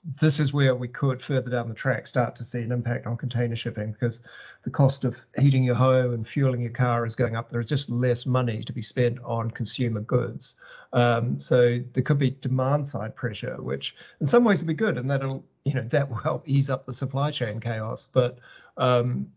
this 0.03 0.39
is 0.39 0.53
where 0.53 0.73
we 0.73 0.87
could 0.87 1.21
further 1.21 1.49
down 1.49 1.67
the 1.67 1.75
track 1.75 2.07
start 2.07 2.37
to 2.37 2.43
see 2.43 2.61
an 2.61 2.71
impact 2.71 3.05
on 3.05 3.17
container 3.17 3.55
shipping 3.55 3.91
because 3.91 4.21
the 4.63 4.69
cost 4.69 5.03
of 5.03 5.17
heating 5.37 5.63
your 5.63 5.75
home 5.75 6.13
and 6.13 6.27
fueling 6.27 6.61
your 6.61 6.71
car 6.71 7.05
is 7.05 7.15
going 7.15 7.35
up. 7.35 7.49
There's 7.49 7.67
just 7.67 7.89
less 7.89 8.25
money 8.25 8.63
to 8.63 8.73
be 8.73 8.81
spent 8.81 9.19
on 9.23 9.51
consumer 9.51 10.01
goods. 10.01 10.55
Um, 10.93 11.39
so 11.39 11.79
there 11.93 12.03
could 12.03 12.17
be 12.17 12.31
demand 12.31 12.87
side 12.87 13.15
pressure, 13.15 13.57
which 13.61 13.95
in 14.21 14.25
some 14.25 14.43
ways 14.43 14.61
would 14.61 14.67
be 14.67 14.73
good, 14.73 14.97
and 14.97 15.11
that'll 15.11 15.43
you 15.65 15.73
know 15.73 15.83
that 15.89 16.09
will 16.09 16.17
help 16.17 16.47
ease 16.47 16.69
up 16.69 16.85
the 16.85 16.93
supply 16.93 17.31
chain 17.31 17.59
chaos. 17.59 18.07
But 18.11 18.39
um, 18.77 19.27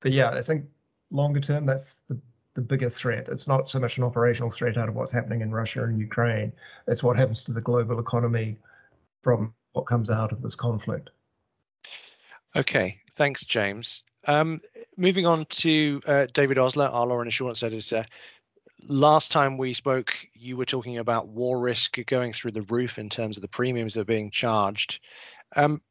but 0.00 0.12
yeah, 0.12 0.30
I 0.30 0.42
think 0.42 0.66
longer 1.10 1.40
term 1.40 1.66
that's 1.66 2.00
the 2.08 2.18
the 2.54 2.62
biggest 2.62 2.98
threat. 2.98 3.28
It's 3.28 3.46
not 3.46 3.70
so 3.70 3.78
much 3.78 3.98
an 3.98 4.04
operational 4.04 4.50
threat 4.50 4.78
out 4.78 4.88
of 4.88 4.94
what's 4.94 5.12
happening 5.12 5.42
in 5.42 5.52
Russia 5.52 5.84
and 5.84 5.98
Ukraine. 6.00 6.52
It's 6.88 7.02
what 7.02 7.16
happens 7.16 7.44
to 7.44 7.52
the 7.52 7.60
global 7.60 8.00
economy 8.00 8.56
from 9.22 9.52
what 9.76 9.86
comes 9.86 10.08
out 10.08 10.32
of 10.32 10.40
this 10.40 10.54
conflict. 10.54 11.10
Okay, 12.56 12.98
thanks, 13.14 13.44
James. 13.44 14.02
Um, 14.26 14.62
moving 14.96 15.26
on 15.26 15.44
to 15.44 16.00
uh, 16.06 16.26
David 16.32 16.58
Osler, 16.58 16.86
our 16.86 17.06
law 17.06 17.20
and 17.20 17.28
assurance 17.28 17.62
editor. 17.62 18.04
Last 18.88 19.32
time 19.32 19.58
we 19.58 19.74
spoke, 19.74 20.16
you 20.32 20.56
were 20.56 20.64
talking 20.64 20.96
about 20.96 21.28
war 21.28 21.60
risk 21.60 21.98
going 22.06 22.32
through 22.32 22.52
the 22.52 22.62
roof 22.62 22.98
in 22.98 23.10
terms 23.10 23.36
of 23.36 23.42
the 23.42 23.48
premiums 23.48 23.94
that 23.94 24.00
are 24.00 24.04
being 24.04 24.30
charged. 24.30 25.00
Um, 25.54 25.82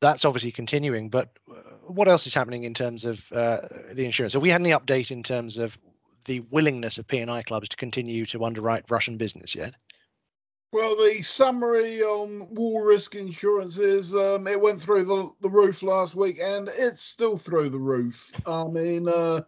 that's 0.00 0.24
obviously 0.24 0.52
continuing, 0.52 1.10
but 1.10 1.30
uh, 1.50 1.60
what 1.86 2.08
else 2.08 2.26
is 2.26 2.34
happening 2.34 2.64
in 2.64 2.72
terms 2.72 3.04
of 3.04 3.30
uh, 3.32 3.60
the 3.92 4.06
insurance? 4.06 4.32
Have 4.32 4.42
we 4.42 4.48
had 4.48 4.62
any 4.62 4.70
update 4.70 5.10
in 5.10 5.22
terms 5.22 5.58
of 5.58 5.76
the 6.24 6.40
willingness 6.50 6.96
of 6.96 7.06
P&I 7.06 7.42
clubs 7.42 7.68
to 7.68 7.76
continue 7.76 8.24
to 8.26 8.44
underwrite 8.44 8.90
Russian 8.90 9.18
business 9.18 9.54
yet? 9.54 9.74
Well, 10.70 10.96
the 10.96 11.22
summary 11.22 12.02
on 12.02 12.54
war 12.54 12.88
risk 12.88 13.14
insurance 13.14 13.78
is 13.78 14.14
um, 14.14 14.46
it 14.46 14.60
went 14.60 14.80
through 14.80 15.06
the, 15.06 15.30
the 15.40 15.48
roof 15.48 15.82
last 15.82 16.14
week 16.14 16.38
and 16.42 16.68
it's 16.68 17.00
still 17.00 17.38
through 17.38 17.70
the 17.70 17.78
roof. 17.78 18.30
I 18.46 18.64
mean, 18.64 19.08
uh, 19.08 19.42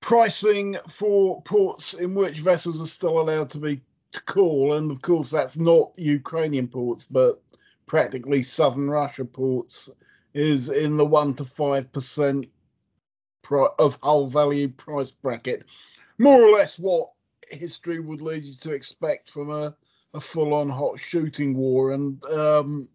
pricing 0.00 0.76
for 0.88 1.42
ports 1.42 1.94
in 1.94 2.14
which 2.14 2.38
vessels 2.38 2.80
are 2.80 2.86
still 2.86 3.20
allowed 3.20 3.50
to 3.50 3.58
be 3.58 3.80
to 4.12 4.22
call, 4.22 4.74
and 4.74 4.92
of 4.92 5.02
course, 5.02 5.30
that's 5.30 5.58
not 5.58 5.98
Ukrainian 5.98 6.68
ports, 6.68 7.04
but 7.04 7.42
practically 7.84 8.44
southern 8.44 8.88
Russia 8.88 9.24
ports, 9.24 9.90
is 10.32 10.68
in 10.68 10.96
the 10.96 11.06
1% 11.06 11.36
to 11.38 11.42
5% 11.42 12.48
of 13.78 13.98
hull 14.00 14.26
value 14.26 14.68
price 14.68 15.10
bracket. 15.10 15.64
More 16.18 16.40
or 16.40 16.52
less 16.52 16.78
what 16.78 17.10
history 17.50 17.98
would 17.98 18.22
lead 18.22 18.44
you 18.44 18.54
to 18.60 18.72
expect 18.72 19.30
from 19.30 19.50
a 19.50 19.74
a 20.14 20.20
full-on 20.20 20.68
hot 20.68 20.98
shooting 20.98 21.56
war, 21.56 21.92
and 21.92 22.24
um, 22.24 22.88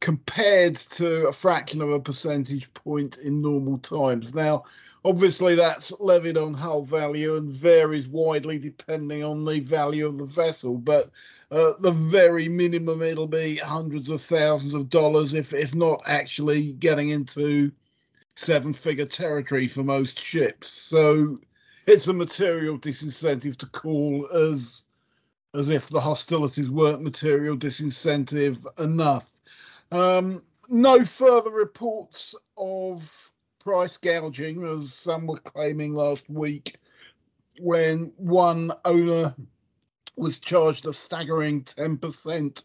compared 0.00 0.74
to 0.74 1.26
a 1.28 1.32
fraction 1.32 1.80
of 1.80 1.90
a 1.90 2.00
percentage 2.00 2.72
point 2.74 3.18
in 3.18 3.40
normal 3.40 3.78
times. 3.78 4.34
Now, 4.34 4.64
obviously, 5.04 5.54
that's 5.54 5.98
levied 6.00 6.36
on 6.36 6.52
hull 6.52 6.82
value 6.82 7.36
and 7.36 7.48
varies 7.48 8.06
widely 8.06 8.58
depending 8.58 9.24
on 9.24 9.44
the 9.44 9.60
value 9.60 10.06
of 10.06 10.18
the 10.18 10.26
vessel, 10.26 10.76
but 10.76 11.10
uh, 11.50 11.72
the 11.80 11.92
very 11.92 12.48
minimum 12.48 13.00
it'll 13.00 13.28
be 13.28 13.56
hundreds 13.56 14.10
of 14.10 14.20
thousands 14.20 14.74
of 14.74 14.90
dollars, 14.90 15.32
if 15.34 15.54
if 15.54 15.74
not 15.74 16.02
actually 16.06 16.72
getting 16.74 17.08
into 17.10 17.72
seven-figure 18.36 19.06
territory 19.06 19.66
for 19.66 19.82
most 19.82 20.18
ships. 20.18 20.68
So. 20.68 21.38
It's 21.86 22.08
a 22.08 22.14
material 22.14 22.78
disincentive 22.78 23.58
to 23.58 23.66
call 23.66 24.26
as 24.32 24.84
as 25.54 25.68
if 25.68 25.88
the 25.88 26.00
hostilities 26.00 26.70
weren't 26.70 27.02
material 27.02 27.56
disincentive 27.56 28.66
enough. 28.78 29.30
Um, 29.92 30.42
no 30.68 31.04
further 31.04 31.50
reports 31.50 32.34
of 32.58 33.32
price 33.60 33.96
gouging, 33.96 34.66
as 34.66 34.92
some 34.92 35.26
were 35.26 35.38
claiming 35.38 35.94
last 35.94 36.28
week, 36.28 36.76
when 37.60 38.12
one 38.16 38.72
owner 38.84 39.34
was 40.16 40.40
charged 40.40 40.86
a 40.86 40.92
staggering 40.92 41.62
10% 41.62 42.64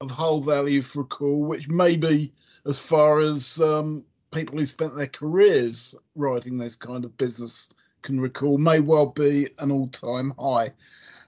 of 0.00 0.10
hull 0.10 0.40
value 0.40 0.82
for 0.82 1.02
a 1.02 1.04
call, 1.04 1.42
which 1.42 1.68
may 1.68 1.96
be 1.96 2.32
as 2.64 2.78
far 2.78 3.18
as 3.20 3.60
um, 3.60 4.04
people 4.30 4.58
who 4.58 4.66
spent 4.66 4.96
their 4.96 5.06
careers 5.06 5.94
writing 6.14 6.58
this 6.58 6.76
kind 6.76 7.04
of 7.04 7.16
business 7.16 7.68
can 8.02 8.20
recall, 8.20 8.56
may 8.56 8.80
well 8.80 9.06
be 9.06 9.48
an 9.58 9.70
all 9.70 9.88
time 9.88 10.32
high. 10.38 10.72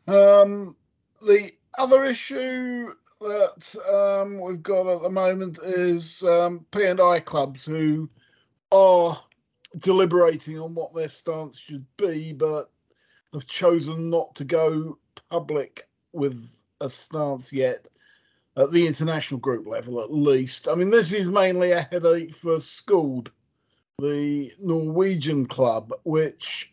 Um, 0.06 0.76
the 1.24 1.50
other 1.78 2.04
issue 2.04 2.92
that 3.20 3.76
um, 3.92 4.40
we've 4.40 4.62
got 4.62 4.86
at 4.88 5.02
the 5.02 5.10
moment 5.10 5.58
is 5.58 6.22
um, 6.24 6.66
P&I 6.70 7.20
clubs 7.20 7.64
who 7.64 8.10
are 8.70 9.18
deliberating 9.78 10.58
on 10.58 10.74
what 10.74 10.94
their 10.94 11.08
stance 11.08 11.58
should 11.58 11.86
be, 11.96 12.32
but 12.32 12.70
have 13.32 13.46
chosen 13.46 14.10
not 14.10 14.34
to 14.36 14.44
go 14.44 14.98
public 15.30 15.88
with 16.12 16.62
a 16.80 16.88
stance 16.88 17.52
yet 17.52 17.88
at 18.56 18.70
the 18.70 18.86
international 18.86 19.40
group 19.40 19.66
level, 19.66 20.02
at 20.02 20.12
least. 20.12 20.68
I 20.68 20.74
mean, 20.74 20.90
this 20.90 21.12
is 21.12 21.28
mainly 21.28 21.72
a 21.72 21.88
headache 21.90 22.34
for 22.34 22.56
Skuld, 22.56 23.30
the 23.98 24.50
Norwegian 24.60 25.46
club, 25.46 25.92
which 26.04 26.71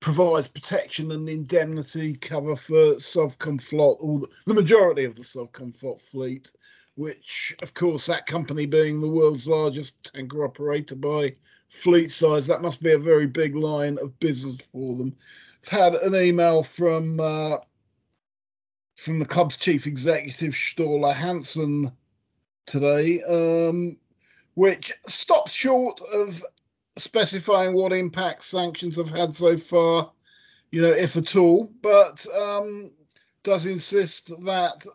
provides 0.00 0.48
protection 0.48 1.12
and 1.12 1.28
indemnity 1.28 2.14
cover 2.14 2.56
for 2.56 2.96
Sovcomflot, 2.96 3.98
or 4.00 4.26
the 4.46 4.54
majority 4.54 5.04
of 5.04 5.14
the 5.14 5.22
Sovcomflot 5.22 6.00
fleet, 6.00 6.52
which, 6.94 7.54
of 7.62 7.74
course, 7.74 8.06
that 8.06 8.26
company 8.26 8.66
being 8.66 9.00
the 9.00 9.10
world's 9.10 9.46
largest 9.46 10.12
tanker 10.12 10.44
operator 10.44 10.96
by 10.96 11.32
fleet 11.68 12.10
size, 12.10 12.46
that 12.46 12.62
must 12.62 12.82
be 12.82 12.92
a 12.92 12.98
very 12.98 13.26
big 13.26 13.54
line 13.54 13.98
of 14.02 14.18
business 14.18 14.60
for 14.60 14.96
them. 14.96 15.14
I've 15.62 15.68
had 15.68 15.94
an 15.94 16.14
email 16.14 16.62
from 16.62 17.20
uh, 17.20 17.58
from 18.96 19.18
the 19.18 19.26
club's 19.26 19.56
chief 19.56 19.86
executive, 19.86 20.52
Ståle 20.52 21.14
Hansen, 21.14 21.92
today, 22.66 23.22
um, 23.22 23.96
which 24.54 24.92
stopped 25.06 25.50
short 25.50 26.00
of 26.12 26.42
specifying 27.00 27.74
what 27.74 27.92
impact 27.92 28.42
sanctions 28.42 28.96
have 28.96 29.10
had 29.10 29.32
so 29.32 29.56
far, 29.56 30.12
you 30.70 30.82
know, 30.82 30.90
if 30.90 31.16
at 31.16 31.36
all, 31.36 31.70
but 31.82 32.26
um, 32.34 32.92
does 33.42 33.66
insist 33.66 34.28
that 34.44 34.86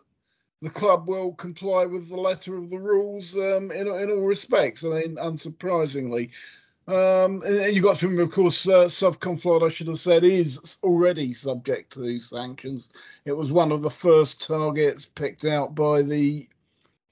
the 0.62 0.70
club 0.70 1.08
will 1.08 1.32
comply 1.32 1.86
with 1.86 2.08
the 2.08 2.16
letter 2.16 2.56
of 2.56 2.70
the 2.70 2.78
rules 2.78 3.36
um, 3.36 3.70
in, 3.70 3.86
in 3.86 4.10
all 4.10 4.26
respects. 4.26 4.84
I 4.84 4.88
mean, 4.88 5.16
unsurprisingly. 5.16 6.30
Um, 6.88 7.42
and 7.44 7.74
you 7.74 7.82
got 7.82 7.98
to 7.98 8.06
remember, 8.06 8.22
of 8.22 8.30
course, 8.30 8.66
uh, 8.68 8.84
Sovcomflot, 8.84 9.64
I 9.64 9.68
should 9.68 9.88
have 9.88 9.98
said, 9.98 10.24
is 10.24 10.78
already 10.84 11.32
subject 11.32 11.92
to 11.92 12.00
these 12.00 12.30
sanctions. 12.30 12.90
It 13.24 13.32
was 13.32 13.50
one 13.50 13.72
of 13.72 13.82
the 13.82 13.90
first 13.90 14.46
targets 14.46 15.04
picked 15.04 15.44
out 15.44 15.74
by 15.74 16.02
the 16.02 16.48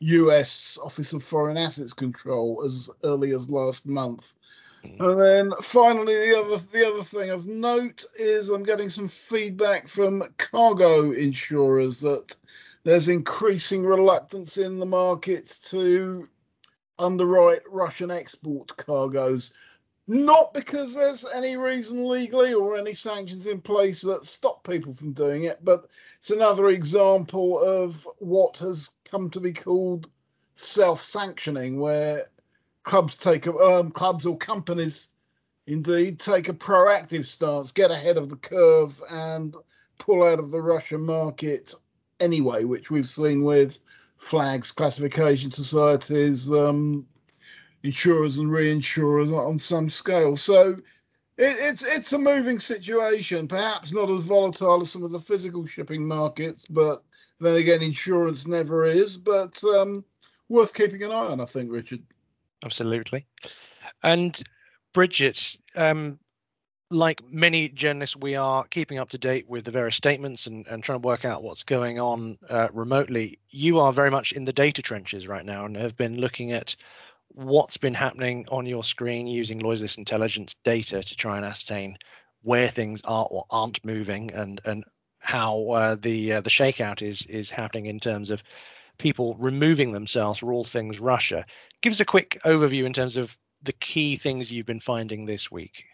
US 0.00 0.78
Office 0.82 1.12
of 1.12 1.24
Foreign 1.24 1.56
Assets 1.56 1.92
Control 1.92 2.62
as 2.64 2.88
early 3.02 3.32
as 3.32 3.50
last 3.50 3.86
month. 3.86 4.34
And 4.84 5.20
then 5.20 5.52
finally, 5.62 6.14
the 6.14 6.38
other 6.38 6.56
the 6.56 6.86
other 6.86 7.02
thing 7.02 7.30
of 7.30 7.46
note 7.46 8.04
is 8.16 8.48
I'm 8.48 8.62
getting 8.62 8.90
some 8.90 9.08
feedback 9.08 9.88
from 9.88 10.22
cargo 10.36 11.10
insurers 11.10 12.00
that 12.00 12.36
there's 12.84 13.08
increasing 13.08 13.84
reluctance 13.84 14.58
in 14.58 14.78
the 14.78 14.86
market 14.86 15.46
to 15.70 16.28
underwrite 16.98 17.62
Russian 17.68 18.10
export 18.10 18.76
cargoes. 18.76 19.52
Not 20.06 20.52
because 20.52 20.94
there's 20.94 21.24
any 21.24 21.56
reason 21.56 22.06
legally 22.06 22.52
or 22.52 22.76
any 22.76 22.92
sanctions 22.92 23.46
in 23.46 23.62
place 23.62 24.02
that 24.02 24.26
stop 24.26 24.62
people 24.62 24.92
from 24.92 25.12
doing 25.12 25.44
it, 25.44 25.64
but 25.64 25.86
it's 26.18 26.30
another 26.30 26.68
example 26.68 27.58
of 27.58 28.06
what 28.18 28.58
has 28.58 28.92
come 29.10 29.30
to 29.30 29.40
be 29.40 29.54
called 29.54 30.08
self-sanctioning, 30.52 31.80
where 31.80 32.26
clubs 32.84 33.16
take 33.16 33.46
a, 33.46 33.56
um, 33.56 33.90
clubs 33.90 34.24
or 34.26 34.36
companies 34.36 35.08
indeed 35.66 36.20
take 36.20 36.48
a 36.48 36.52
proactive 36.52 37.24
stance, 37.24 37.72
get 37.72 37.90
ahead 37.90 38.18
of 38.18 38.28
the 38.28 38.36
curve, 38.36 39.02
and 39.10 39.56
pull 39.98 40.22
out 40.22 40.38
of 40.38 40.50
the 40.50 40.60
Russian 40.60 41.00
market 41.00 41.74
anyway, 42.20 42.64
which 42.64 42.90
we've 42.90 43.08
seen 43.08 43.42
with 43.42 43.78
flags, 44.16 44.72
classification 44.72 45.50
societies, 45.50 46.52
um, 46.52 47.06
insurers 47.82 48.38
and 48.38 48.50
reinsurers 48.50 49.32
on 49.36 49.58
some 49.58 49.88
scale. 49.88 50.36
So 50.36 50.78
it, 51.36 51.56
it's 51.58 51.82
it's 51.82 52.12
a 52.12 52.18
moving 52.18 52.58
situation, 52.58 53.48
perhaps 53.48 53.92
not 53.92 54.10
as 54.10 54.22
volatile 54.22 54.82
as 54.82 54.90
some 54.90 55.02
of 55.02 55.10
the 55.10 55.18
physical 55.18 55.66
shipping 55.66 56.06
markets, 56.06 56.66
but 56.66 57.02
then 57.40 57.56
again, 57.56 57.82
insurance 57.82 58.46
never 58.46 58.84
is. 58.84 59.16
But 59.16 59.62
um, 59.64 60.04
worth 60.48 60.74
keeping 60.74 61.02
an 61.02 61.10
eye 61.10 61.32
on, 61.32 61.40
I 61.40 61.46
think, 61.46 61.72
Richard. 61.72 62.02
Absolutely. 62.64 63.26
And 64.02 64.40
Bridget, 64.92 65.56
um, 65.74 66.18
like 66.90 67.22
many 67.30 67.68
journalists, 67.68 68.16
we 68.16 68.36
are 68.36 68.64
keeping 68.64 68.98
up 68.98 69.10
to 69.10 69.18
date 69.18 69.48
with 69.48 69.64
the 69.64 69.70
various 69.70 69.96
statements 69.96 70.46
and, 70.46 70.66
and 70.66 70.82
trying 70.82 71.00
to 71.00 71.06
work 71.06 71.24
out 71.24 71.42
what's 71.42 71.64
going 71.64 72.00
on 72.00 72.38
uh, 72.48 72.68
remotely. 72.72 73.38
You 73.50 73.80
are 73.80 73.92
very 73.92 74.10
much 74.10 74.32
in 74.32 74.44
the 74.44 74.52
data 74.52 74.82
trenches 74.82 75.28
right 75.28 75.44
now 75.44 75.66
and 75.66 75.76
have 75.76 75.96
been 75.96 76.20
looking 76.20 76.52
at 76.52 76.76
what's 77.28 77.76
been 77.76 77.94
happening 77.94 78.46
on 78.50 78.66
your 78.66 78.84
screen 78.84 79.26
using 79.26 79.58
Lloyd's 79.58 79.98
intelligence 79.98 80.54
data 80.64 81.02
to 81.02 81.16
try 81.16 81.36
and 81.36 81.44
ascertain 81.44 81.98
where 82.42 82.68
things 82.68 83.00
are 83.04 83.26
or 83.28 83.44
aren't 83.50 83.84
moving 83.84 84.32
and 84.32 84.60
and 84.64 84.84
how 85.18 85.70
uh, 85.70 85.96
the 85.98 86.34
uh, 86.34 86.40
the 86.42 86.50
shakeout 86.50 87.02
is 87.02 87.24
is 87.26 87.50
happening 87.50 87.86
in 87.86 87.98
terms 87.98 88.30
of 88.30 88.42
people 88.98 89.34
removing 89.38 89.92
themselves 89.92 90.38
for 90.38 90.52
all 90.52 90.64
things 90.64 91.00
Russia. 91.00 91.46
Give 91.84 91.92
us 91.92 92.00
a 92.00 92.06
quick 92.06 92.40
overview 92.46 92.84
in 92.84 92.94
terms 92.94 93.18
of 93.18 93.38
the 93.62 93.74
key 93.74 94.16
things 94.16 94.50
you've 94.50 94.64
been 94.64 94.80
finding 94.80 95.26
this 95.26 95.50
week. 95.50 95.84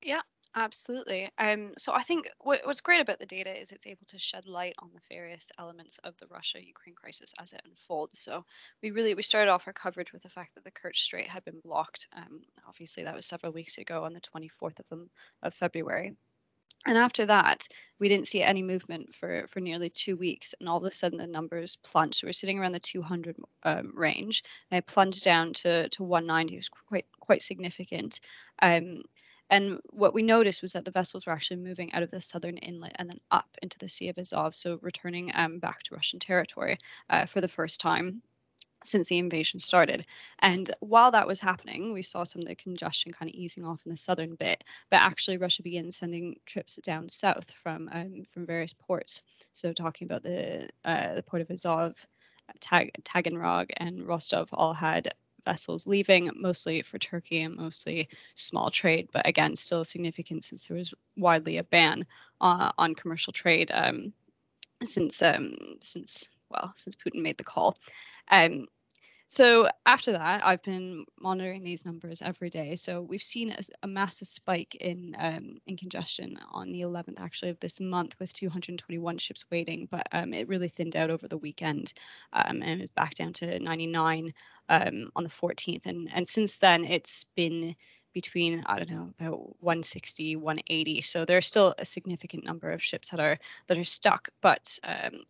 Yeah, 0.00 0.22
absolutely. 0.56 1.28
Um, 1.36 1.74
so 1.76 1.92
I 1.92 2.04
think 2.04 2.30
what, 2.38 2.62
what's 2.64 2.80
great 2.80 3.02
about 3.02 3.18
the 3.18 3.26
data 3.26 3.54
is 3.54 3.70
it's 3.70 3.86
able 3.86 4.06
to 4.06 4.18
shed 4.18 4.46
light 4.46 4.72
on 4.78 4.88
the 4.94 5.14
various 5.14 5.52
elements 5.58 5.98
of 6.04 6.16
the 6.16 6.26
Russia-Ukraine 6.28 6.94
crisis 6.94 7.34
as 7.38 7.52
it 7.52 7.60
unfolds. 7.66 8.18
So 8.18 8.46
we 8.82 8.92
really 8.92 9.14
we 9.14 9.20
started 9.20 9.50
off 9.50 9.66
our 9.66 9.74
coverage 9.74 10.14
with 10.14 10.22
the 10.22 10.30
fact 10.30 10.54
that 10.54 10.64
the 10.64 10.70
Kerch 10.70 10.96
Strait 10.96 11.28
had 11.28 11.44
been 11.44 11.60
blocked. 11.62 12.06
Um, 12.16 12.40
obviously, 12.66 13.04
that 13.04 13.14
was 13.14 13.26
several 13.26 13.52
weeks 13.52 13.76
ago 13.76 14.04
on 14.04 14.14
the 14.14 14.22
24th 14.22 14.80
of, 14.90 15.00
of 15.42 15.52
February. 15.52 16.16
And 16.86 16.96
after 16.96 17.26
that, 17.26 17.66
we 17.98 18.08
didn't 18.08 18.28
see 18.28 18.42
any 18.42 18.62
movement 18.62 19.14
for, 19.14 19.46
for 19.48 19.60
nearly 19.60 19.90
two 19.90 20.16
weeks. 20.16 20.54
And 20.58 20.68
all 20.68 20.78
of 20.78 20.84
a 20.84 20.90
sudden, 20.90 21.18
the 21.18 21.26
numbers 21.26 21.76
plunged. 21.76 22.18
So 22.18 22.26
we're 22.26 22.32
sitting 22.32 22.58
around 22.58 22.72
the 22.72 22.80
200 22.80 23.36
um, 23.64 23.92
range. 23.94 24.42
And 24.70 24.78
it 24.78 24.86
plunged 24.86 25.24
down 25.24 25.52
to, 25.54 25.88
to 25.90 26.02
190. 26.02 26.54
It 26.54 26.58
was 26.58 26.68
quite 26.68 27.06
quite 27.20 27.42
significant. 27.42 28.20
Um, 28.62 29.02
and 29.50 29.80
what 29.90 30.14
we 30.14 30.22
noticed 30.22 30.62
was 30.62 30.72
that 30.72 30.84
the 30.84 30.90
vessels 30.90 31.26
were 31.26 31.32
actually 31.32 31.56
moving 31.58 31.92
out 31.94 32.02
of 32.02 32.10
the 32.10 32.20
southern 32.20 32.58
inlet 32.58 32.96
and 32.96 33.08
then 33.08 33.20
up 33.30 33.48
into 33.62 33.78
the 33.78 33.88
Sea 33.88 34.08
of 34.10 34.18
Azov, 34.18 34.54
so 34.54 34.78
returning 34.82 35.32
um, 35.34 35.58
back 35.58 35.82
to 35.84 35.94
Russian 35.94 36.18
territory 36.18 36.78
uh, 37.08 37.24
for 37.24 37.40
the 37.40 37.48
first 37.48 37.80
time 37.80 38.22
since 38.84 39.08
the 39.08 39.18
invasion 39.18 39.58
started. 39.58 40.06
And 40.38 40.70
while 40.80 41.10
that 41.12 41.26
was 41.26 41.40
happening, 41.40 41.92
we 41.92 42.02
saw 42.02 42.24
some 42.24 42.42
of 42.42 42.48
the 42.48 42.54
congestion 42.54 43.12
kind 43.12 43.28
of 43.28 43.34
easing 43.34 43.64
off 43.64 43.80
in 43.84 43.90
the 43.90 43.96
southern 43.96 44.34
bit. 44.34 44.62
But 44.90 45.00
actually, 45.00 45.38
Russia 45.38 45.62
began 45.62 45.90
sending 45.90 46.36
trips 46.46 46.76
down 46.76 47.08
south 47.08 47.50
from 47.50 47.88
um, 47.92 48.22
from 48.24 48.46
various 48.46 48.72
ports. 48.72 49.22
So 49.52 49.72
talking 49.72 50.06
about 50.06 50.22
the 50.22 50.68
uh, 50.84 51.14
the 51.14 51.22
port 51.22 51.42
of 51.42 51.50
Azov, 51.50 52.06
Tag- 52.60 52.92
Taganrog, 53.02 53.70
and 53.76 54.06
Rostov 54.06 54.48
all 54.52 54.74
had 54.74 55.14
vessels 55.44 55.86
leaving, 55.86 56.30
mostly 56.34 56.82
for 56.82 56.98
Turkey 56.98 57.40
and 57.42 57.56
mostly 57.56 58.08
small 58.34 58.70
trade, 58.70 59.08
but 59.12 59.26
again, 59.26 59.56
still 59.56 59.84
significant 59.84 60.44
since 60.44 60.66
there 60.66 60.76
was 60.76 60.92
widely 61.16 61.56
a 61.56 61.64
ban 61.64 62.06
uh, 62.40 62.72
on 62.76 62.94
commercial 62.94 63.32
trade 63.32 63.70
um, 63.72 64.12
since 64.84 65.22
um, 65.22 65.56
since 65.80 66.28
well 66.50 66.72
since 66.76 66.96
Putin 66.96 67.22
made 67.22 67.38
the 67.38 67.44
call. 67.44 67.76
Um, 68.30 68.66
so 69.30 69.68
after 69.84 70.12
that, 70.12 70.44
I've 70.44 70.62
been 70.62 71.04
monitoring 71.20 71.62
these 71.62 71.84
numbers 71.84 72.22
every 72.22 72.48
day. 72.48 72.76
So 72.76 73.02
we've 73.02 73.22
seen 73.22 73.50
a, 73.50 73.58
a 73.82 73.86
massive 73.86 74.26
spike 74.26 74.74
in 74.74 75.14
um, 75.18 75.58
in 75.66 75.76
congestion 75.76 76.38
on 76.50 76.72
the 76.72 76.80
11th, 76.80 77.20
actually, 77.20 77.50
of 77.50 77.60
this 77.60 77.78
month, 77.78 78.14
with 78.18 78.32
221 78.32 79.18
ships 79.18 79.44
waiting. 79.50 79.86
But 79.90 80.06
um, 80.12 80.32
it 80.32 80.48
really 80.48 80.68
thinned 80.68 80.96
out 80.96 81.10
over 81.10 81.28
the 81.28 81.36
weekend, 81.36 81.92
um, 82.32 82.62
and 82.62 82.80
it's 82.80 82.94
back 82.94 83.16
down 83.16 83.34
to 83.34 83.58
99 83.58 84.32
um, 84.70 85.10
on 85.14 85.24
the 85.24 85.30
14th. 85.30 85.84
And 85.84 86.08
and 86.10 86.26
since 86.26 86.56
then, 86.56 86.84
it's 86.84 87.24
been 87.36 87.76
between 88.14 88.64
I 88.64 88.78
don't 88.78 88.90
know 88.90 89.12
about 89.20 89.62
160, 89.62 90.36
180. 90.36 91.02
So 91.02 91.26
there's 91.26 91.46
still 91.46 91.74
a 91.76 91.84
significant 91.84 92.44
number 92.44 92.70
of 92.70 92.82
ships 92.82 93.10
that 93.10 93.20
are 93.20 93.38
that 93.66 93.76
are 93.76 93.84
stuck, 93.84 94.30
but 94.40 94.78
um, 94.82 95.20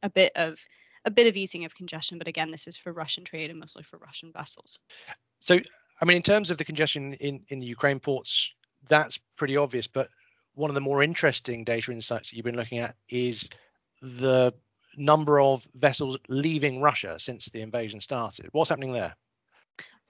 a 0.00 0.10
bit 0.10 0.30
of 0.36 0.60
a 1.08 1.10
bit 1.10 1.26
of 1.26 1.36
easing 1.36 1.64
of 1.64 1.74
congestion, 1.74 2.18
but 2.18 2.28
again, 2.28 2.50
this 2.50 2.66
is 2.66 2.76
for 2.76 2.92
Russian 2.92 3.24
trade 3.24 3.50
and 3.50 3.58
mostly 3.58 3.82
for 3.82 3.98
Russian 3.98 4.30
vessels. 4.30 4.78
So, 5.40 5.58
I 6.00 6.04
mean, 6.04 6.18
in 6.18 6.22
terms 6.22 6.50
of 6.50 6.58
the 6.58 6.64
congestion 6.64 7.14
in, 7.14 7.40
in 7.48 7.58
the 7.58 7.66
Ukraine 7.66 7.98
ports, 7.98 8.52
that's 8.88 9.18
pretty 9.36 9.56
obvious. 9.56 9.86
But 9.86 10.08
one 10.54 10.70
of 10.70 10.74
the 10.74 10.82
more 10.82 11.02
interesting 11.02 11.64
data 11.64 11.90
insights 11.90 12.30
that 12.30 12.36
you've 12.36 12.44
been 12.44 12.56
looking 12.56 12.78
at 12.78 12.94
is 13.08 13.48
the 14.02 14.52
number 14.96 15.40
of 15.40 15.66
vessels 15.74 16.18
leaving 16.28 16.82
Russia 16.82 17.16
since 17.18 17.46
the 17.46 17.62
invasion 17.62 18.00
started. 18.00 18.50
What's 18.52 18.68
happening 18.68 18.92
there? 18.92 19.16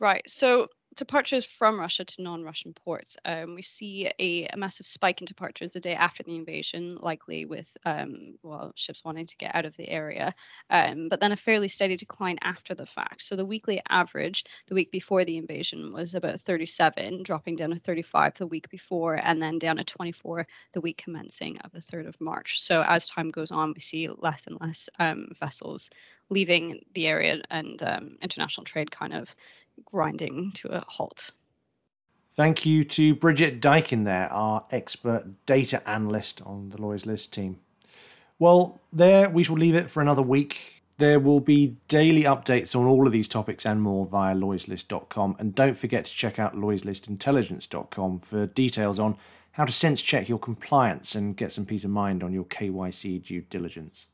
Right. 0.00 0.22
So 0.28 0.68
departures 0.98 1.44
from 1.44 1.78
Russia 1.78 2.04
to 2.04 2.22
non-Russian 2.22 2.74
ports. 2.74 3.16
Um, 3.24 3.54
we 3.54 3.62
see 3.62 4.10
a, 4.18 4.48
a, 4.52 4.56
massive 4.56 4.86
spike 4.86 5.20
in 5.20 5.24
departures 5.24 5.72
the 5.72 5.80
day 5.80 5.94
after 5.94 6.22
the 6.22 6.34
invasion, 6.34 6.98
likely 7.00 7.46
with 7.46 7.74
um, 7.86 8.34
well 8.42 8.72
ships 8.74 9.04
wanting 9.04 9.26
to 9.26 9.36
get 9.36 9.54
out 9.54 9.64
of 9.64 9.76
the 9.76 9.88
area, 9.88 10.34
um, 10.68 11.08
but 11.08 11.20
then 11.20 11.32
a 11.32 11.36
fairly 11.36 11.68
steady 11.68 11.96
decline 11.96 12.38
after 12.42 12.74
the 12.74 12.84
fact. 12.84 13.22
So 13.22 13.36
the 13.36 13.46
weekly 13.46 13.80
average 13.88 14.44
the 14.66 14.74
week 14.74 14.90
before 14.90 15.24
the 15.24 15.38
invasion 15.38 15.92
was 15.92 16.14
about 16.14 16.40
37, 16.40 17.22
dropping 17.22 17.56
down 17.56 17.70
to 17.70 17.76
35 17.76 18.34
the 18.34 18.46
week 18.46 18.68
before, 18.68 19.14
and 19.14 19.40
then 19.40 19.58
down 19.58 19.76
to 19.76 19.84
24 19.84 20.46
the 20.72 20.80
week 20.80 20.98
commencing 20.98 21.58
of 21.58 21.72
the 21.72 21.80
3rd 21.80 22.08
of 22.08 22.20
March. 22.20 22.60
So 22.60 22.82
as 22.82 23.08
time 23.08 23.30
goes 23.30 23.52
on, 23.52 23.72
we 23.72 23.80
see 23.80 24.08
less 24.08 24.46
and 24.46 24.60
less 24.60 24.90
um, 24.98 25.28
vessels 25.38 25.90
leaving 26.30 26.84
the 26.92 27.06
area 27.06 27.40
and 27.50 27.82
um, 27.82 28.18
international 28.20 28.64
trade 28.64 28.90
kind 28.90 29.14
of 29.14 29.34
grinding 29.84 30.52
to 30.52 30.68
a 30.68 30.84
halt. 30.86 31.32
Thank 32.32 32.64
you 32.64 32.84
to 32.84 33.14
Bridget 33.14 33.60
Diakun 33.60 34.04
there, 34.04 34.32
our 34.32 34.64
expert 34.70 35.44
data 35.44 35.86
analyst 35.88 36.40
on 36.42 36.68
the 36.68 36.80
Lloyd's 36.80 37.04
List 37.04 37.32
team. 37.32 37.58
Well, 38.38 38.80
there 38.92 39.28
we 39.28 39.42
shall 39.42 39.56
leave 39.56 39.74
it 39.74 39.90
for 39.90 40.00
another 40.00 40.22
week. 40.22 40.82
There 40.98 41.18
will 41.18 41.40
be 41.40 41.76
daily 41.88 42.22
updates 42.22 42.76
on 42.76 42.86
all 42.86 43.06
of 43.06 43.12
these 43.12 43.28
topics 43.28 43.66
and 43.66 43.82
more 43.82 44.06
via 44.06 44.34
lloydslist.com. 44.34 45.36
And 45.38 45.54
don't 45.54 45.76
forget 45.76 46.04
to 46.04 46.14
check 46.14 46.38
out 46.38 46.54
lloydslistintelligence.com 46.54 48.20
for 48.20 48.46
details 48.46 48.98
on 48.98 49.16
how 49.52 49.64
to 49.64 49.72
sense 49.72 50.00
check 50.00 50.28
your 50.28 50.38
compliance 50.38 51.16
and 51.16 51.36
get 51.36 51.50
some 51.50 51.66
peace 51.66 51.84
of 51.84 51.90
mind 51.90 52.22
on 52.22 52.32
your 52.32 52.44
KYC 52.44 53.24
due 53.24 53.40
diligence. 53.42 54.08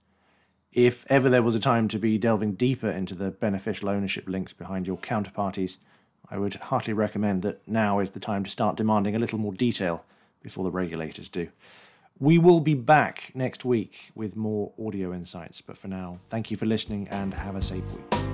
If 0.74 1.08
ever 1.08 1.30
there 1.30 1.42
was 1.42 1.54
a 1.54 1.60
time 1.60 1.86
to 1.88 2.00
be 2.00 2.18
delving 2.18 2.54
deeper 2.54 2.90
into 2.90 3.14
the 3.14 3.30
beneficial 3.30 3.88
ownership 3.88 4.28
links 4.28 4.52
behind 4.52 4.88
your 4.88 4.96
counterparties, 4.96 5.78
I 6.28 6.36
would 6.36 6.54
heartily 6.54 6.94
recommend 6.94 7.42
that 7.42 7.66
now 7.68 8.00
is 8.00 8.10
the 8.10 8.18
time 8.18 8.42
to 8.42 8.50
start 8.50 8.76
demanding 8.76 9.14
a 9.14 9.20
little 9.20 9.38
more 9.38 9.52
detail 9.52 10.04
before 10.42 10.64
the 10.64 10.72
regulators 10.72 11.28
do. 11.28 11.48
We 12.18 12.38
will 12.38 12.58
be 12.58 12.74
back 12.74 13.30
next 13.34 13.64
week 13.64 14.10
with 14.16 14.34
more 14.34 14.72
audio 14.84 15.14
insights, 15.14 15.60
but 15.60 15.78
for 15.78 15.86
now, 15.86 16.18
thank 16.28 16.50
you 16.50 16.56
for 16.56 16.66
listening 16.66 17.06
and 17.06 17.34
have 17.34 17.54
a 17.54 17.62
safe 17.62 17.88
week. 17.92 18.33